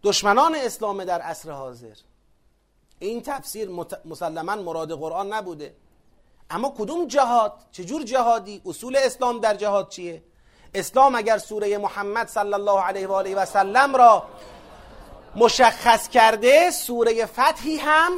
[0.03, 1.95] دشمنان اسلام در عصر حاضر.
[2.99, 3.69] این تفسیر
[4.05, 5.75] مسلما مراد قرآن نبوده.
[6.49, 10.23] اما کدوم جهاد؟ چجور جهادی؟ اصول اسلام در جهاد چیه؟
[10.75, 14.23] اسلام اگر سوره محمد صلی الله علیه و آله و سلم را
[15.35, 18.11] مشخص کرده سوره فتحی هم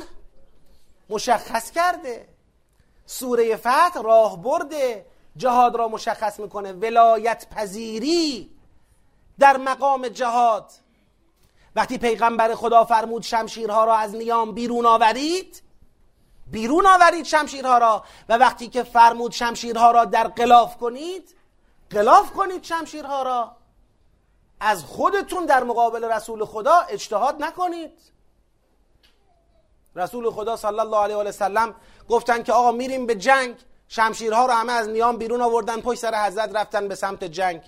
[1.09, 2.27] مشخص کرده.
[3.05, 5.05] سوره فتح راه برده
[5.37, 6.71] جهاد را مشخص می‌کنه.
[6.71, 8.51] ولایت پذیری
[9.39, 10.71] در مقام جهاد.
[11.75, 15.61] وقتی پیغمبر خدا فرمود شمشیرها را از نیام بیرون آورید
[16.51, 18.03] بیرون آورید شمشیرها را.
[18.29, 21.36] و وقتی که فرمود شمشیرها را در قلاف کنید
[21.91, 23.55] قلاف کنید شمشیرها را.
[24.59, 27.91] از خودتون در مقابل رسول خدا اجتهاد نکنید.
[29.95, 31.75] رسول خدا صلی الله علیه و سلم
[32.09, 33.55] گفتن که آقا میریم به جنگ.
[33.87, 37.61] شمشیرها رو همه از نیام بیرون آوردن پشت سر حضرت رفتن به سمت جنگ.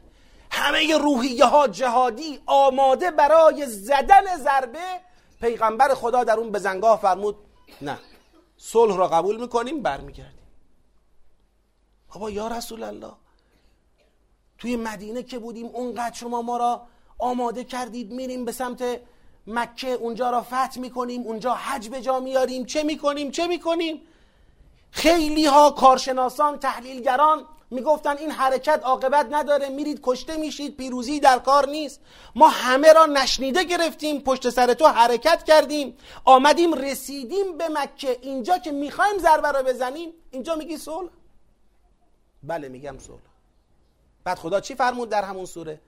[0.51, 5.01] همه روحیه ها جهادی آماده برای زدن ضربه.
[5.41, 7.35] پیغمبر خدا در اون بزنگاه فرمود
[7.81, 7.99] نه
[8.57, 10.47] صلح را قبول می‌کنیم برمیگردیم.
[12.13, 13.11] بابا یا رسول الله
[14.59, 16.81] توی مدینه که بودیم اونقدر شما ما را
[17.17, 18.99] آماده کردید میریم به سمت
[19.47, 22.65] مکه اونجا را فتح می‌کنیم اونجا حج به جا میاریم.
[22.65, 24.01] چه می‌کنیم؟ چه می‌کنیم؟
[24.91, 31.69] خیلی ها کارشناسان تحلیلگران می‌گفتن این حرکت عاقبت نداره میرید کشته میشید پیروزی در کار
[31.69, 32.01] نیست.
[32.35, 35.97] ما همه را نشنیده گرفتیم پشت سر تو حرکت کردیم.
[36.25, 38.17] آمدیم رسیدیم به مکه.
[38.21, 41.09] اینجا که می‌خوایم ضربه را بزنیم اینجا میگی صلح؟
[42.43, 43.28] بله میگم صلح.
[44.23, 45.79] بعد خدا چی فرمود در همون سوره؟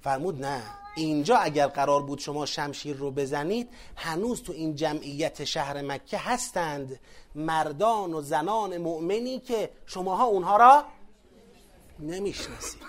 [0.00, 0.62] فرمود نه.
[0.96, 7.00] اینجا اگر قرار بود شما شمشیر رو بزنید هنوز تو این جمعیت شهر مکه هستند
[7.34, 10.84] مردان و زنان مؤمنی که شماها اونها را
[11.98, 12.82] نمی‌شناسید.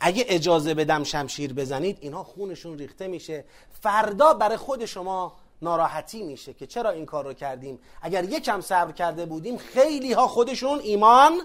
[0.00, 3.44] اگه اجازه بدم شمشیر بزنید اینها خونشون ریخته میشه.
[3.82, 5.32] فردا برای خود شما
[5.62, 10.28] ناراحتی میشه که چرا این کار رو کردیم؟ اگر یکم صبر کرده بودیم خیلی ها
[10.28, 11.40] خودشون ایمان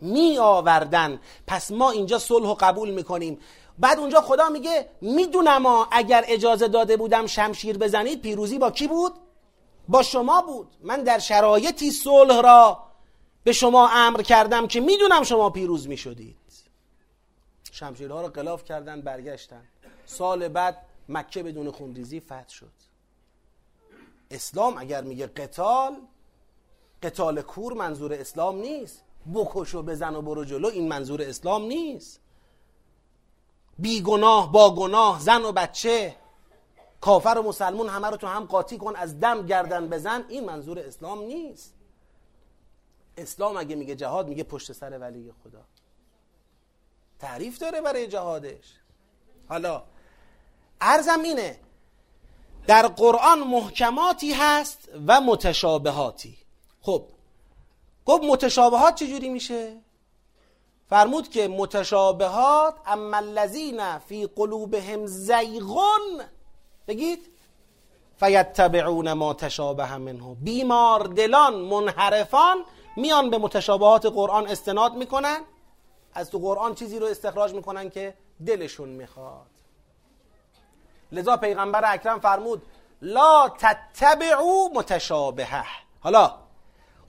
[0.00, 3.38] می آوردن پس ما اینجا صلح و قبول می‌کنیم.
[3.78, 9.12] بعد اونجا خدا میگه می‌دونم اگر اجازه داده بودم شمشیر بزنید پیروزی با کی بود؟
[9.88, 10.68] با شما بود.
[10.82, 12.78] من در شرایطی صلح را
[13.44, 16.36] به شما امر کردم که می‌دونم شما پیروز می‌شدید.
[17.72, 19.62] شمشیرها را قلاف کردن برگشتن.
[20.06, 22.72] سال بعد مکه بدون خونریزی فتح شد.
[24.30, 25.96] اسلام اگر میگه قتال
[27.02, 29.04] قتال کور منظور اسلام نیست.
[29.34, 32.20] بکش و بزن و برو جلو این منظور اسلام نیست.
[33.78, 36.16] بیگناه با گناه زن و بچه
[37.00, 40.78] کافر و مسلمون همه رو تو هم قاطی کن از دم گردن بزن این منظور
[40.78, 41.74] اسلام نیست.
[43.16, 45.64] اسلام اگه میگه جهاد میگه پشت سر ولی خدا.
[47.18, 48.74] تعریف داره برای جهادش.
[49.48, 49.82] حالا
[50.80, 51.58] ارزم اینه
[52.66, 56.38] در قرآن محکماتی هست و متشابهاتی.
[56.80, 57.06] خب
[58.10, 59.80] گفت متشابهات چجوری میشه؟
[60.88, 66.22] فرمود که متشابهات اما الذین فی قلوبهم زیغون.
[66.88, 67.26] بگید.
[68.16, 70.34] فیتبعون ما تشابه منه.
[70.34, 72.64] بیمار دلان منحرفان
[72.96, 75.40] میان به متشابهات قرآن استناد می‌کنن.
[76.14, 78.14] از تو قرآن چیزی رو استخراج می‌کنن که
[78.46, 79.50] دلشون می‌خواد.
[81.12, 82.62] لذا پیغمبر اکرم فرمود
[83.02, 85.64] لا تتبعو متشابهه.
[86.00, 86.34] حالا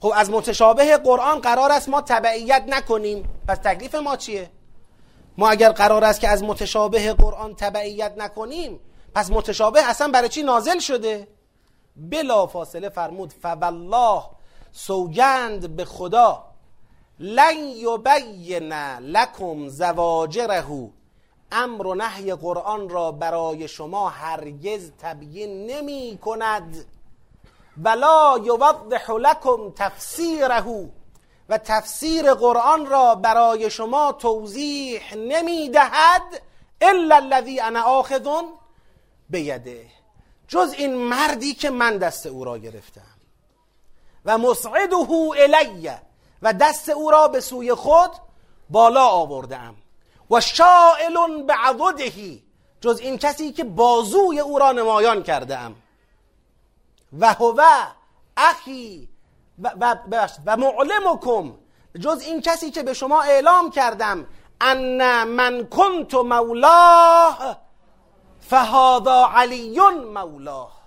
[0.02, 3.28] خب از متشابه قرآن قرار است ما تبعیت نکنیم.
[3.48, 4.50] پس تکلیف ما چیه؟
[5.38, 8.80] ما اگر قرار است که از متشابه قرآن تبعیت نکنیم
[9.14, 11.28] پس متشابه اصلا برای چی نازل شده؟
[11.96, 14.22] بلا فاصله فرمود فوالله
[14.72, 16.44] سوگند به خدا
[17.18, 20.90] لن یبین لکم زواجره
[21.52, 26.86] امر و نهی قرآن را برای شما هرگز تبیین نمی کند.
[27.76, 30.90] ولا یوضح لکم تفسیره
[31.48, 36.42] و تفسیر قرآن را برای شما توضیح نمی دهد
[36.80, 38.28] الا الذی انا آخذ
[39.30, 39.86] بیده.
[40.48, 43.02] جز این مردی که من دست او را گرفتم.
[44.24, 46.02] و مسعده الیه
[46.42, 48.10] و دست او را به سوی خود
[48.70, 49.74] بالا آوردم.
[50.30, 52.42] و شائل بعضدهی
[52.80, 55.58] جز این کسی که بازوی او را نمایان کرده
[57.20, 57.62] و هو
[58.36, 59.08] اخی
[59.62, 59.96] و, و,
[60.46, 61.54] و معلمکم
[62.00, 64.26] جز این کسی که به شما اعلام کردم
[64.60, 67.58] ان من کنت مولاه
[68.40, 69.80] فهذا علی
[70.14, 70.82] مولاه.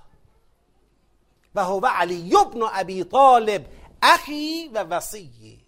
[1.55, 3.65] و هو علی ابن ابی طالب
[4.01, 5.61] اخی و وصی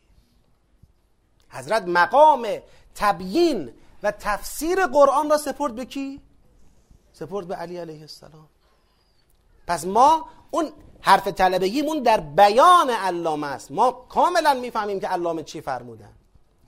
[1.50, 2.48] حضرت مقام
[2.96, 6.22] تبیین و تفسیر قرآن را سپرد به کی؟
[7.14, 8.50] سپرد به علی علیه السلام.
[9.68, 13.72] پس ما اون حرف طلبگیمون در بیان علامه است.
[13.72, 16.14] ما کاملا می‌فهمیم که علامه چی فرمودن.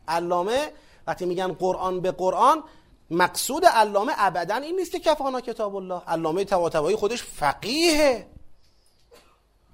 [0.07, 0.71] علامه
[1.07, 2.63] وقتی میگن قرآن به قرآن
[3.11, 6.01] مقصود علامه ابدا این نیست که کفانا کتاب الله.
[6.07, 8.27] علامه تواتبایی خودش فقیه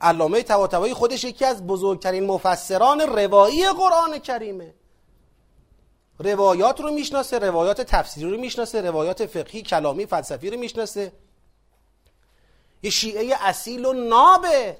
[0.01, 4.73] علامه تواتبایی خودش یکی از بزرگترین مفسران روایی قرآن کریمه.
[6.19, 11.11] روایات رو می‌شناسه روایات تفسیری رو می‌شناسه روایات فقهی کلامی فلسفی رو می‌شناسه.
[12.85, 14.77] یه شیعه اصیل و نابه.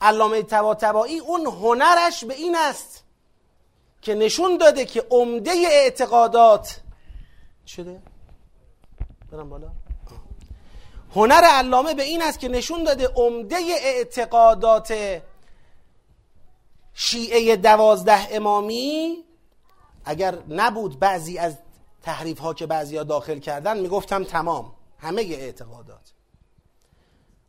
[0.00, 3.04] علامه تواتبایی اون هنرش به این است
[4.00, 6.80] که نشون داده که عمده اعتقادات
[7.66, 8.02] شده؟
[9.32, 9.70] برم بالا.
[11.14, 14.94] هنر علامه به این است که نشون داده عمده اعتقادات
[16.94, 19.24] شیعه دوازده امامی
[20.04, 21.56] اگر نبود بعضی از
[22.02, 26.12] تحریف ها که بعضی ها داخل کردن می‌گفتم تمام همه اعتقادات.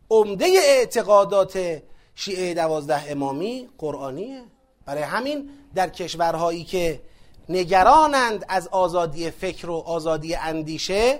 [0.10, 1.82] عمده اعتقادات
[2.16, 4.44] شیعه دوازده امامی قرآنیه.
[4.86, 7.02] برای همین در کشورهایی که
[7.50, 11.20] نگرانند از آزادی فکر و آزادی اندیشه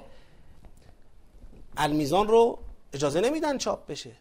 [1.78, 2.60] المیزان رو
[2.94, 4.12] اجازه نمیدن چاپ بشه.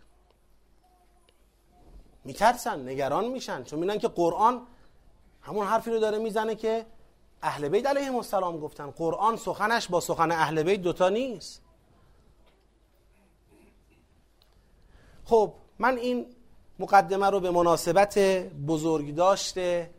[2.25, 3.65] میترسن نگران میشن.
[3.65, 4.63] چون میدن که قرآن
[5.41, 6.87] همون حرفی رو داره می‌زنه که
[7.43, 8.91] اهل بیت علیهم السلام گفتن.
[8.91, 11.62] قرآن سخنش با سخن اهل بیت دوتا نیست.
[15.25, 16.27] خب من این
[16.79, 18.19] مقدمه رو به مناسبت
[18.67, 19.91] بزرگ داشته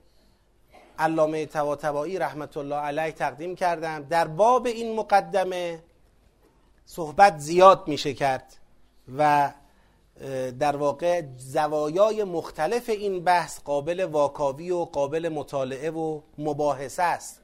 [0.99, 4.03] علامه طباطبایی رحمت الله علیه تقدیم کردم.
[4.03, 5.83] در باب این مقدمه
[6.85, 8.57] صحبت زیاد میشه کرد
[9.17, 9.51] و
[10.59, 17.41] در واقع زوایای مختلف این بحث قابل واکاوی و قابل مطالعه و مباحثه است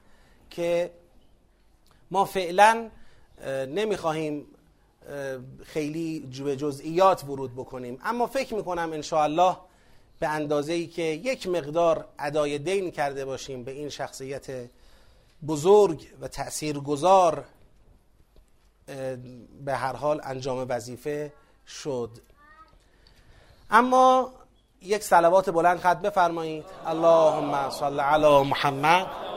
[0.49, 0.91] که
[2.11, 2.89] ما فعلا
[3.67, 4.45] نمی‌خواهیم
[5.63, 7.99] خیلی به جزئیات ورود بکنیم.
[8.03, 9.57] اما فکر می‌کنم انشاءالله
[10.19, 14.69] به اندازه ای که یک مقدار ادای دین کرده باشیم به این شخصیت
[15.47, 17.45] بزرگ و تأثیرگذار
[19.65, 21.33] به هر حال انجام وظیفه
[21.67, 22.09] شد.
[23.71, 24.33] اما
[24.81, 26.65] یک صلوات بلند خط بفرمایید.
[26.85, 29.28] اللهم صل علی محمد.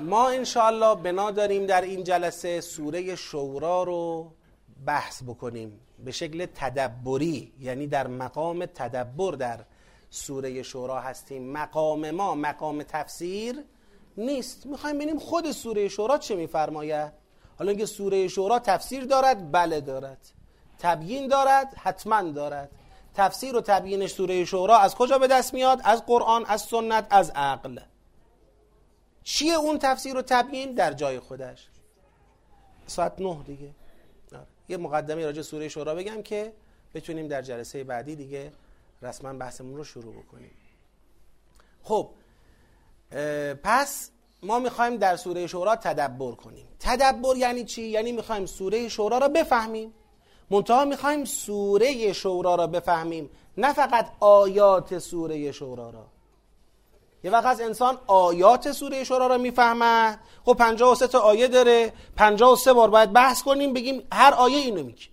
[0.00, 4.32] ما انشاءالله بنا داریم در این جلسه سوره شورا رو
[4.86, 9.64] بحث بکنیم به شکل تدبری یعنی در مقام تدبر در
[10.10, 11.52] سوره شورا هستیم.
[11.52, 13.64] مقام ما مقام تفسیر
[14.16, 14.66] نیست.
[14.66, 17.12] می‌خوایم ببینیم خود سوره شورا چه میفرماید؟
[17.58, 20.18] حالا اینکه سوره شورا تفسیر دارد بله دارد.
[20.78, 22.70] تبیین دارد حتما دارد.
[23.14, 27.30] تفسیر و تبیینش سوره شورا از کجا به دست میاد؟ از قرآن از سنت از
[27.34, 27.78] عقل.
[29.24, 31.68] چیه اون تفسیر و تبیین در جای خودش؟
[32.86, 33.70] ساعت نه دیگه.
[34.32, 34.46] آره.
[34.68, 36.52] یه مقدمه راجع سوره شورا بگم که
[36.94, 38.52] بتونیم در جلسه بعدی دیگه
[39.02, 40.50] رسما بحثمون رو شروع بکنیم.
[41.82, 42.10] خب
[43.62, 44.10] پس
[44.42, 46.66] ما می‌خوایم در سوره شورا تدبر کنیم.
[46.80, 49.94] تدبر یعنی چی؟ یعنی می‌خوایم سوره شورا را بفهمیم.
[50.50, 56.06] منتها می‌خوایم سوره شورا را بفهمیم نه فقط آیات سوره شورا را
[57.24, 60.20] یه وقت از انسان آیات سوره شورا را می‌فهمد.
[60.44, 61.92] خب 53 تا آیه داره.
[62.16, 65.06] 53 بار باید بحث کنیم بگیم هر آیه اینو میگه.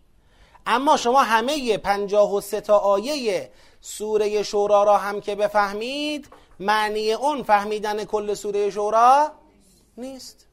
[0.65, 3.51] اما شما همه 53 تا آیه
[3.81, 6.27] سوره شورا را هم که بفهمید
[6.59, 9.31] معنی اون فهمیدن کل سوره شورا
[9.97, 10.47] نیست.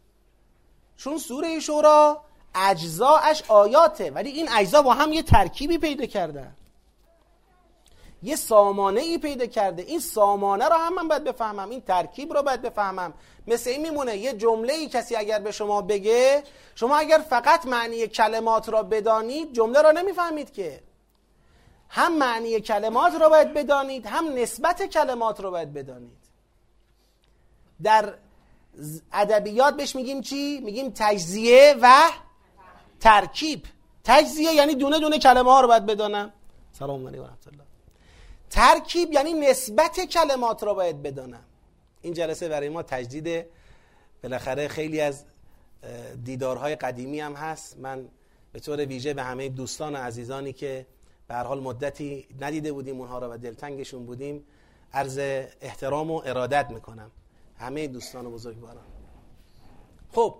[0.97, 2.21] چون سوره شورا
[2.55, 6.57] اجزاش آیاته ولی این اجزا با هم یه ترکیبی پیدا کردن.
[8.25, 9.83] یه سامانه ای پیدا کرده.
[9.83, 11.71] این سامانه رو هم من باید بفهمم.
[11.71, 13.15] این ترکیب رو باید بفهمم.
[13.47, 16.43] مثل این میمونه یه جمله ای کسی اگر به شما بگه
[16.75, 20.81] شما اگر فقط معنی کلمات را بدانید جمله را نمی‌فهمید که.
[21.89, 26.25] هم معنی کلمات رو باید بدانید هم نسبت کلمات رو باید بدانید.
[27.83, 28.15] در
[29.13, 32.11] ادبیات بهش میگیم چی؟ میگیم تجزیه و
[33.01, 33.65] ترکیب.
[34.05, 36.33] تجزیه یعنی دونه دونه کلمه ها رو باید بدانم.
[36.73, 37.64] سلام علیکم و الله.
[38.55, 41.45] ترکیب یعنی نسبت کلمات رو باید بدانم.
[42.03, 43.47] این جلسه برای ما تجدید
[44.23, 45.25] بالاخره خیلی از
[46.25, 47.79] دیدارهای قدیمی هم هست.
[47.79, 48.09] من
[48.53, 50.87] به طور ویژه به همه دوستان و عزیزانی که
[51.29, 54.45] به حال مدتی ندیده بودیم اونها رو و دلتنگشون بودیم
[54.93, 55.19] عرض
[55.61, 57.11] احترام و ارادت می‌کنم.
[57.59, 58.85] همه دوستان و بزرگواران.
[60.13, 60.37] خب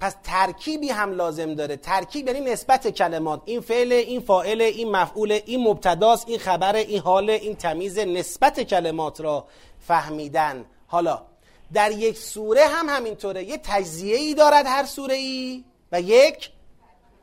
[0.00, 1.76] پس ترکیبی هم لازم داره.
[1.76, 3.42] ترکیب یعنی نسبت کلمات.
[3.44, 8.60] این فعل این فاعل این مفعول این مبتداست این خبر این حال این تمیز نسبت
[8.60, 9.46] کلمات را
[9.80, 10.64] فهمیدن.
[10.86, 11.22] حالا
[11.72, 13.44] در یک سوره هم همینطوره.
[13.44, 16.50] یه تجزیه ای دارد هر سوره ای و یک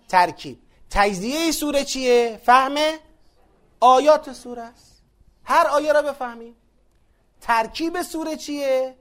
[0.07, 0.59] ترکیب.
[0.89, 2.75] تجزیه سوره چیه؟ فهم
[3.79, 5.03] آیات سوره است.
[5.43, 6.55] هر آیه را بفهمیم.
[7.41, 8.95] ترکیب سوره چیه؟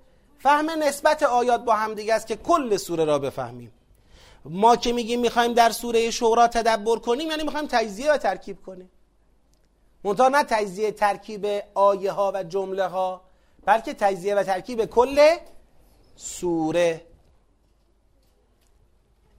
[0.46, 3.72] فهم نسبت آیات با هم دیگه است که کل سوره را بفهمیم.
[4.44, 8.90] ما که میگیم می‌خوایم در سوره شورا تدبر کنیم یعنی می‌خوایم تجزیه و ترکیب کنیم.
[10.04, 13.20] منتها نه تجزیه ترکیب آیه ها و جمله ها
[13.64, 15.36] بلکه تجزیه و ترکیب کل
[16.16, 17.06] سوره.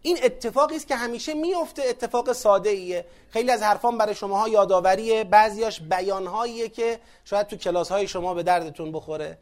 [0.01, 5.23] این اتفاقی است که همیشه میفته اتفاق ساده ایه خیلی از حرفان برای شماها یادآوریه.
[5.23, 9.37] بعضیاش بیانهاییه که شاید تو کلاس های شما به دردتون بخوره.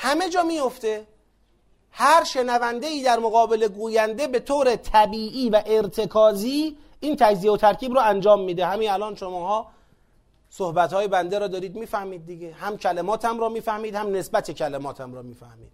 [0.00, 1.06] همه جا میفته
[1.90, 7.92] هر شنونده ای در مقابل گوینده به طور طبیعی و ارتکازی این تجزیه و ترکیب
[7.92, 8.66] رو انجام میده.
[8.66, 9.66] همین الان شماها
[10.50, 12.52] صحبت های بنده را دارید می‌فهمید دیگه.
[12.52, 15.72] هم کلماتم را می‌فهمید هم نسبت کلماتم را می‌فهمید.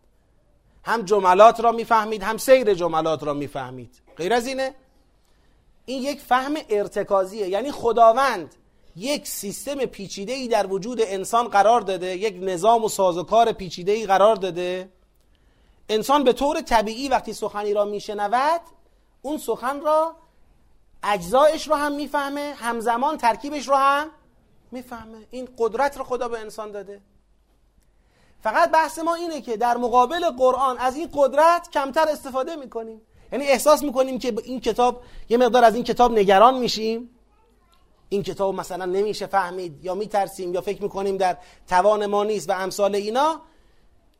[0.84, 4.02] هم جملات را می‌فهمید هم سیر جملات را می‌فهمید.
[4.16, 4.74] غیر از اینه
[5.86, 7.48] این یک فهم ارتکازیه.
[7.48, 8.54] یعنی خداوند
[8.96, 14.06] یک سیستم پیچیده ای در وجود انسان قرار داده یک نظام و سازوکار پیچیده ای
[14.06, 14.88] قرار داده.
[15.88, 18.60] انسان به طور طبیعی وقتی سخنی را میشنود
[19.22, 20.16] اون سخن را
[21.02, 24.10] اجزایش رو هم می‌فهمه همزمان ترکیبش رو هم
[24.70, 25.26] می‌فهمه.
[25.30, 27.00] این قدرت رو خدا به انسان داده.
[28.42, 33.00] فقط بحث ما اینه که در مقابل قرآن از این قدرت کمتر استفاده می‌کنیم.
[33.32, 37.10] یعنی احساس می‌کنیم که این کتاب یه مقدار از این کتاب نگران میشیم.
[38.14, 41.36] این کتاب مثلا نمیشه فهمید یا میترسیم یا فکر می‌کنیم در
[41.68, 43.40] توان ما نیست و امثال اینا.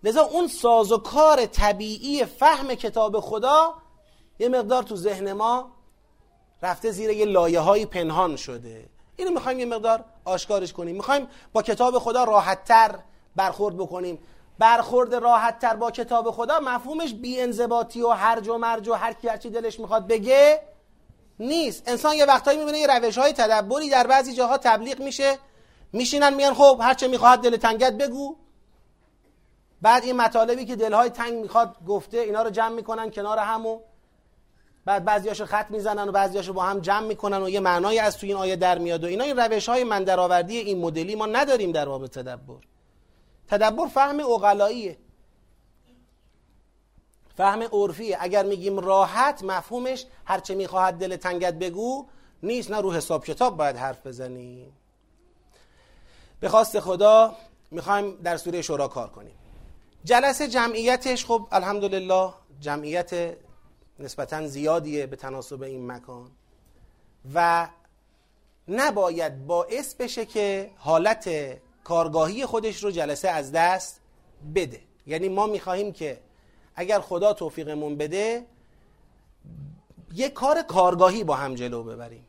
[0.05, 3.75] لذا اون سازوکار طبیعی فهم کتاب خدا
[4.39, 5.71] یه مقدار تو ذهن ما
[6.63, 8.89] رفته زیر یه لایه های پنهان شده.
[9.17, 10.97] اینو می‌خوایم یه مقدار آشکارش کنیم.
[10.97, 12.99] می‌خوایم با کتاب خدا راحتتر
[13.37, 14.19] برخورد بکنیم.
[14.59, 19.29] برخورد راحتتر با کتاب خدا مفهومش بی انضباطی و هرج و مرج و هر کی
[19.29, 20.74] هرچی دلش می‌خواد بگه
[21.39, 21.89] نیست.
[21.89, 25.39] انسان یه وقتایی می‌بینه یه روش های تدبری در بعضی جاها تبلیغ میشه.
[25.93, 28.37] میشینن میگن خب هرچه می‌خواد دل تنگت بگو.
[29.83, 33.81] بعد این مطالبی که دلهای تنگ می‌خواد گفته اینا رو جمع می‌کنن کنار همو.
[34.85, 38.29] بعد بعضیاشو خط می‌زنن و بعضیاشو با هم جمع می‌کنن و یه معنایی از توی
[38.29, 41.73] این آیه در میاد و اینا این روش های من درآوردی این مدلی ما نداریم
[41.73, 42.57] در باب تدبر.
[43.49, 44.99] تدبر فهم اقلاییه
[47.37, 52.07] فهم عرفیه اگر میگیم راحت مفهومش هرچه می‌خواهد دل تنگت بگو
[52.43, 54.73] نیست نه رو حساب کتاب باید حرف بزنیم
[56.41, 57.37] به خواست خدا
[57.71, 59.35] می‌خوایم در سوره شورا کار کنیم.
[60.05, 62.31] جلسه جمعیتش خب الحمدلله
[62.61, 63.37] جمعیت
[63.99, 66.31] نسبتا زیادیه به تناسب این مکان
[67.35, 67.69] و
[68.69, 71.31] نباید باعث بشه که حالت
[71.85, 74.01] کارگاهی خودش رو جلسه از دست
[74.55, 74.81] بده.
[75.07, 76.21] یعنی ما می‌خواهیم که
[76.77, 78.47] اگر خدا توفیقمون بده
[80.15, 82.27] یه کار کارگاهی با هم جلو ببریم.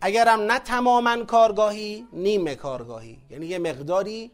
[0.00, 3.18] اگرم نه تماما کارگاهی نیمه کارگاهی.
[3.30, 4.30] یعنی یه مقداری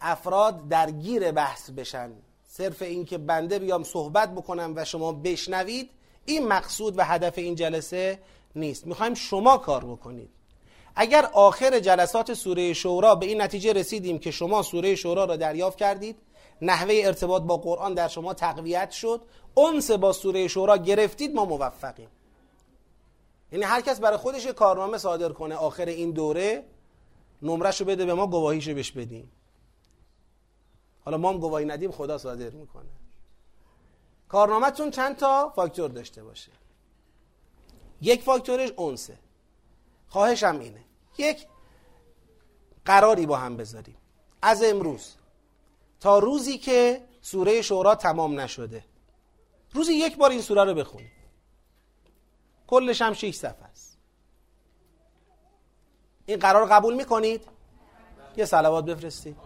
[0.00, 2.12] افراد درگیر بحث بشن.
[2.48, 5.90] صرف این که بنده بیام صحبت بکنم و شما بشنوید
[6.24, 8.18] این مقصود و هدف این جلسه
[8.56, 8.86] نیست.
[8.86, 10.30] می‌خوایم شما کار بکنید.
[10.96, 15.78] اگر آخر جلسات سوره شورا به این نتیجه رسیدیم که شما سوره شورا را دریافت
[15.78, 16.16] کردید
[16.62, 19.22] نحوه ارتباط با قرآن در شما تقویت شد.
[19.54, 22.08] اونس با سوره شورا گرفتید ما موفقیم.
[23.52, 26.64] یعنی هر کس برای خودش کارنامه صادر کنه آخر این دوره
[27.42, 29.32] نمرش بده به ما گواهیشو بش بدیم.
[31.04, 32.90] حالا ما هم گواهی ندیم خدا صادر می‌کنه.
[34.28, 36.52] کارنامهتون چند تا فاکتور داشته باشه؟
[38.00, 39.18] یک فاکتورش اونسه
[40.08, 40.84] خواهشم اینه.
[41.18, 41.46] یک
[42.84, 43.96] قراری با هم بذاریم.
[44.42, 45.14] از امروز
[46.02, 48.84] تا روزی که سوره شورا تمام نشده.
[49.72, 51.10] روزی یک بار این سوره رو بخونیم
[52.66, 53.98] کلش هم 6 صفحه است.
[56.26, 57.48] این قرار قبول می‌کنید؟
[58.36, 59.36] یه صلوات بفرستید.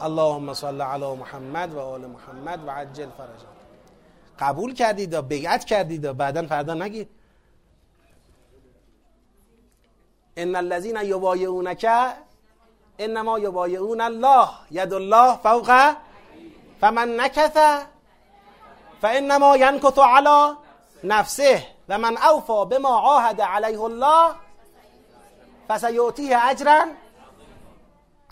[0.00, 3.48] اللهم صل علی محمد و آل محمد و عجل فرجا
[4.38, 7.08] قبول کردید و بیعت کردید و بعدا فردا نگید؟
[10.36, 11.86] ان الذين يبايعونك
[13.00, 15.70] انما يبايعون الله ید الله فوق
[16.80, 17.58] فمن نكث
[19.02, 20.56] فانما ينكث على
[21.04, 24.34] نفسه و من اوفا بما عاهد علیه الله
[25.68, 26.86] فسیعطیه اجرا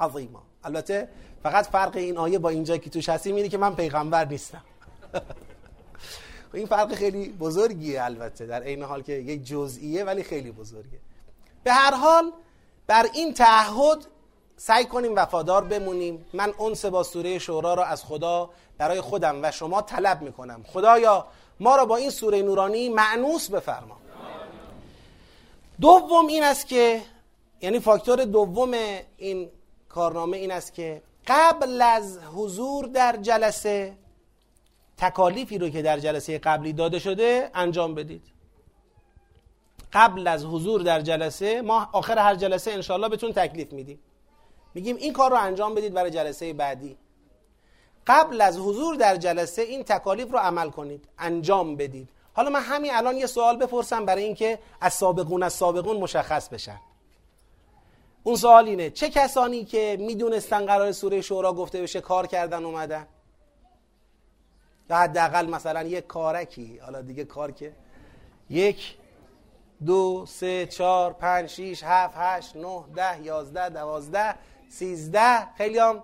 [0.00, 0.42] عظیما.
[0.64, 1.08] البته
[1.42, 4.62] فقط فرق این آیه با اینجا که توش هستیم اینه که من پیغمبر نیستم.
[6.54, 10.98] این فرق خیلی بزرگیه البته در این حال که یک جزئیه ولی خیلی بزرگه.
[11.64, 12.32] به هر حال
[12.86, 14.06] بر این تعهد
[14.56, 16.26] سعی کنیم وفادار بمونیم.
[16.32, 20.64] من اونس با سوره شورا را از خدا برای خودم و شما طلب می‌کنم.
[20.72, 21.26] خدایا
[21.60, 23.96] ما را با این سوره نورانی معنوس بفرما.
[25.80, 27.02] دوم این است که
[27.60, 28.74] یعنی فاکتور دوم
[29.16, 29.50] این
[29.88, 33.96] کارنامه این است که قبل از حضور در جلسه
[34.96, 38.22] تکالیفی رو که در جلسه قبلی داده شده انجام بدید.
[39.92, 44.00] قبل از حضور در جلسه ما آخر هر جلسه انشالله بهتون تکلیف میدیم.
[44.76, 46.96] میگیم این کار رو انجام بدید برای جلسه بعدی.
[48.06, 52.08] قبل از حضور در جلسه این تکالیف رو عمل کنید انجام بدید.
[52.32, 56.80] حالا من همین الان یه سوال بپرسم برای اینکه از سابقون از سابقون مشخص بشن.
[58.22, 63.06] اون سوال اینه چه کسانی که می‌دونستن قرار سوره شورا گفته بشه کار کردن اومدن؟
[64.90, 67.72] یا حداقل مثلا یک کارکی حالا دیگه کار که؟
[68.50, 68.96] یک
[69.86, 74.34] دو سه چهار پنج شیش هفت هشت نه ده یازده دوازده
[74.68, 76.02] سیزده خیلی هم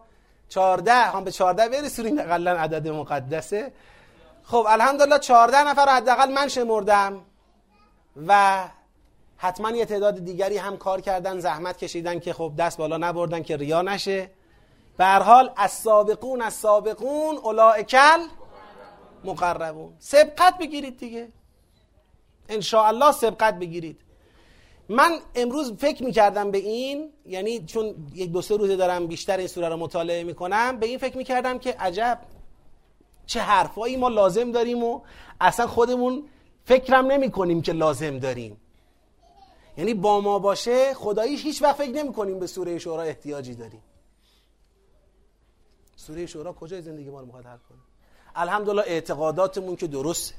[0.48, 2.18] چارده هم به چارده برسونیم.
[2.18, 3.72] اقلا عدد مقدسه.
[4.42, 7.20] خب الحمدلله چارده نفر رو حداقل من شمردم
[8.26, 8.64] و
[9.36, 13.56] حتما یه تعداد دیگری هم کار کردن زحمت کشیدن که خب دست بالا نبردن که
[13.56, 14.30] ریا نشه.
[14.96, 18.20] به حال از سابقون از سابقون اولائکل
[19.24, 21.28] مقربون سبقت بگیرید دیگه.
[22.72, 24.00] الله سبقت بگیرید.
[24.93, 29.47] من امروز فکر می‌کردم به این یعنی چون یک دو سه روزه دارم بیشتر این
[29.47, 32.18] سوره رو مطالعه می‌کنم به این فکر می‌کردم که عجب
[33.26, 35.01] چه حرفایی ما لازم داریم و
[35.40, 36.28] اصلا خودمون
[36.64, 38.57] فکرم نمی کنیم که لازم داریم.
[39.76, 43.82] یعنی با ما باشه خداییش هیچ وقت فکر نمی کنیم به سوره شورا احتیاجی داریم.
[45.97, 47.78] سوره شورا کجای زندگی ما رو می‌خواد حل کنه؟
[48.34, 50.34] الحمدلله اعتقاداتمون که درسته.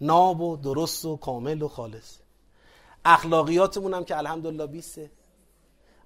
[0.00, 2.16] ناب و درست و کامل و خالص.
[3.04, 5.10] اخلاقیاتمون هم که الحمدلله بیسته.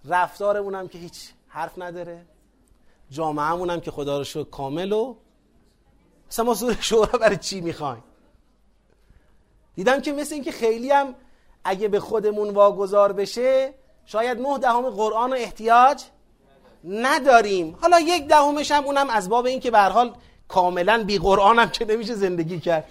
[0.05, 2.27] رفتارمون هم که هیچ حرف نداره.
[3.11, 5.17] جامعهمون هم که خدا رو شکر کامل و
[6.31, 8.05] اصلا ما سوره شورا برای چی می‌خوایم؟
[9.75, 11.15] دیدم که مثل اینکه خیلی هم
[11.65, 13.75] اگه به خودمون واگذار بشه
[14.07, 16.03] شاید نه دهم قرآن رو احتیاج
[16.85, 17.77] نداریم.
[17.81, 20.15] حالا یک دهمش هم اونم از باب اینکه به هر حال
[20.49, 22.85] کاملا بی قرآن هم که نمیشه زندگی کرد.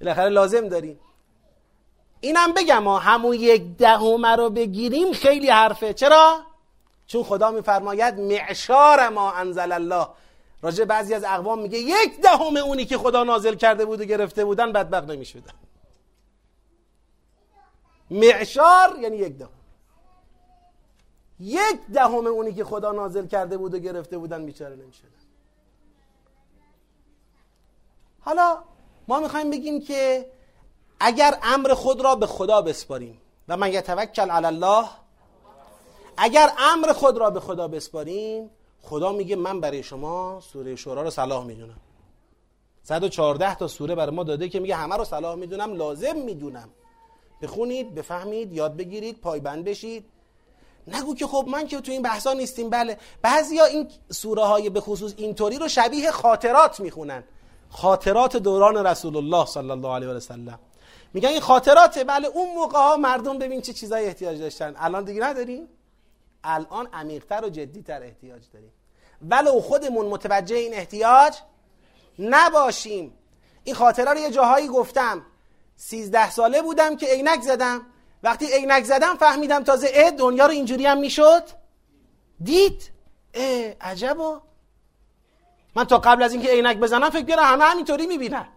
[0.00, 1.00] بالاخره لازم داریم.
[2.26, 5.94] اینم بگم ما همون یک دهم رو بگیریم خیلی حرفه.
[5.94, 6.40] چرا؟
[7.06, 10.08] چون خدا میفرماید معشار ما انزل الله.
[10.62, 14.44] راجع بعضی از اقوام میگه یک دهم اونی که خدا نازل کرده بود و گرفته
[14.44, 15.52] بودن بدبخت نمی‌شدن.
[18.10, 19.50] معشار یعنی یک دهم.
[21.40, 25.08] یک دهم اونی که خدا نازل کرده بود و گرفته بودن بیچاره نمی‌شدن.
[28.20, 28.58] حالا
[29.08, 30.30] ما می‌خوایم بگیم که
[31.00, 34.86] اگر امر خود را به خدا بسپاریم و من یتوکل علی الله
[36.16, 38.50] اگر امر خود را به خدا بسپاریم
[38.82, 41.76] خدا میگه من برای شما سوره شورا رو صلاح می‌دونم.
[42.82, 46.68] 114 تا سوره برای ما داده که میگه همه رو صلاح می‌دونم لازم می‌دونم.
[47.42, 50.04] بخونید بفهمید یاد بگیرید پایبند بشید.
[50.88, 52.98] نگو که خب من که تو این بحثا نیستیم بله.
[53.22, 57.24] بعضیا این سوره های به خصوص اینطوری رو شبیه خاطرات می‌خونن.
[57.70, 60.58] خاطرات دوران رسول الله صلی الله علیه و سلم.
[61.16, 62.04] میگن این خاطراته.
[62.04, 64.74] بله اون موقع ها مردم ببین چه چیزایی احتیاج داشتن.
[64.78, 65.68] الان دیگه نداریم.
[66.44, 68.72] الان عمیقتر و جدیتر احتیاج داریم.
[69.30, 71.36] ولو خودمون متوجه این احتیاج
[72.18, 73.18] نباشیم.
[73.64, 75.26] این خاطره رو یه جاهایی گفتم.
[75.76, 77.86] سیزده ساله بودم که عینک زدم.
[78.22, 81.42] وقتی عینک زدم فهمیدم تازه اه دنیا رو اینجوری هم می‌شد.
[82.42, 82.90] دید.
[83.34, 84.42] اه عجبا.
[85.76, 88.48] من تا قبل از اینکه عینک بزنم فکر کردم همه همینطوری می‌بینن.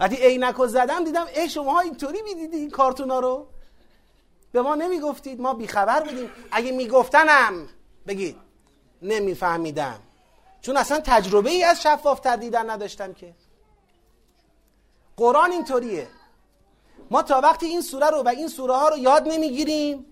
[0.00, 3.46] وقتی عینک زدم دیدم ای شما اینطوری می‌دیدی این کارتونا رو؟
[4.52, 6.30] به ما نمی‌گفتید ما بیخبر بودیم.
[6.52, 7.68] اگه میگفتنم
[8.06, 8.36] بگید
[9.02, 10.00] نمیفهمیدم.
[10.60, 13.34] چون اصلا تجربه ای از شفافتر دیدن نداشتم که.
[15.16, 16.08] قرآن اینطوریه.
[17.10, 20.06] ما تا وقتی این سوره رو و این سوره ها رو یاد نمی‌گیریم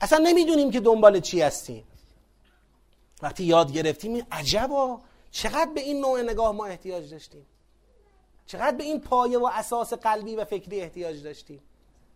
[0.00, 1.84] اصلا نمی‌دونیم که دنبال چی هستیم.
[3.22, 5.00] وقتی یاد گرفتیم عجبا.
[5.30, 7.46] چقدر به این نوع نگاه ما احتیاج داشتیم؟
[8.46, 11.60] چقدر به این پایه و اساس قلبی و فکری احتیاج داشتیم؟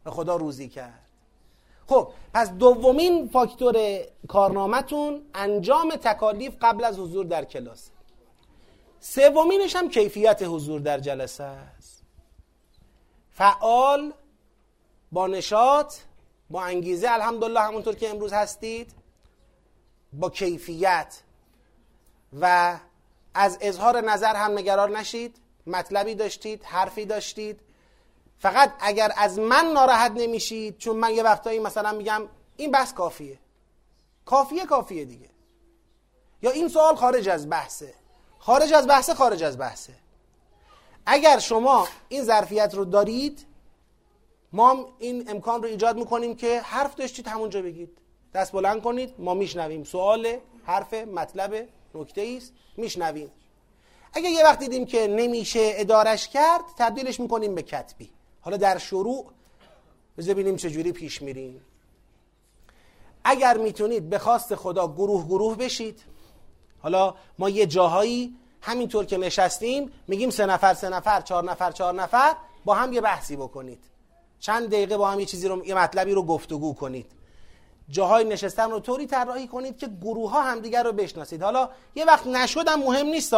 [0.06, 1.08] و خدا روزی کرد.
[1.86, 7.90] خب پس دومین فاکتور کارنامهتون انجام تکالیف قبل از حضور در کلاس.
[9.00, 12.02] سومینش هم کیفیت حضور در جلسه است.
[13.30, 14.12] فعال
[15.12, 15.94] با نشاط
[16.50, 18.92] با انگیزه الحمدلله همونطور که امروز هستید
[20.12, 21.22] با کیفیت.
[22.40, 22.78] و
[23.34, 25.36] از اظهار نظر هم نگران نشید.
[25.68, 27.60] مطلبی داشتید حرفی داشتید.
[28.38, 32.22] فقط اگر از من ناراحت نمیشید چون من یه وقتایی مثلا میگم
[32.56, 33.38] این بحث کافیه.
[34.24, 35.28] کافیه کافیه دیگه.
[36.42, 37.94] یا این سوال خارج از بحثه.
[38.38, 39.92] خارج از بحثه خارج از بحثه.
[41.06, 43.46] اگر شما این ظرفیت رو دارید
[44.52, 47.98] ما این امکان رو ایجاد می‌کنیم که حرف داشتید همونجا بگید.
[48.34, 49.84] دست بلند کنید ما میشنویم.
[49.84, 53.30] سوال حرف مطلب نکته است میشنویم.
[54.12, 58.10] اگه یه وقت دیدیم که نمیشه ادارش کرد تبدیلش می‌کنیم به کتبی.
[58.40, 59.26] حالا در شروع
[60.18, 61.60] بذار ببینیم چجوری پیش میریم.
[63.24, 66.00] اگر می‌تونید به خواست خدا گروه گروه بشید.
[66.82, 71.94] حالا ما یه جاهایی همینطور که نشستیم میگیم سه نفر سه نفر چهار نفر چهار
[71.94, 73.84] نفر با هم یه بحثی بکنید.
[74.40, 77.06] چند دقیقه با هم یه چیزی رو یه مطلبی رو گفتگو کنید.
[77.88, 81.42] جاهای نشستن رو طوری طراحی کنید که گروه ها همدیگر رو بشناسید.
[81.42, 83.34] حالا یه وقت نشدم مهم نیست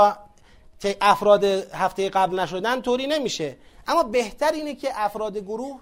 [0.80, 3.56] که افراد هفته قبل نشدن طوری نمیشه.
[3.88, 5.80] اما بهتر اینه که افراد گروه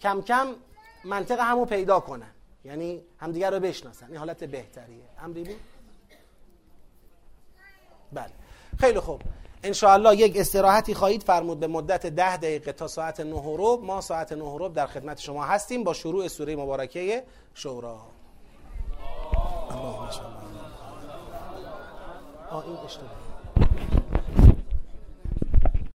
[0.00, 0.46] کم کم
[1.04, 2.30] منطق همو پیدا کنن.
[2.64, 4.06] یعنی همدیگر رو بشناسن.
[4.06, 5.04] این حالت بهتریه.
[5.18, 5.56] امری بود؟
[8.12, 8.32] بله.
[8.80, 9.22] خیلی خوب.
[9.62, 14.32] انشاءالله یک استراحتی خواهید فرمود به مدت ده دقیقه تا ساعت نه روب ما ساعت
[14.32, 17.24] نه روب در خدمت شما هستیم با شروع سوره مبارکه
[17.54, 18.00] شورا.
[19.70, 20.08] اللهم
[22.66, 23.89] این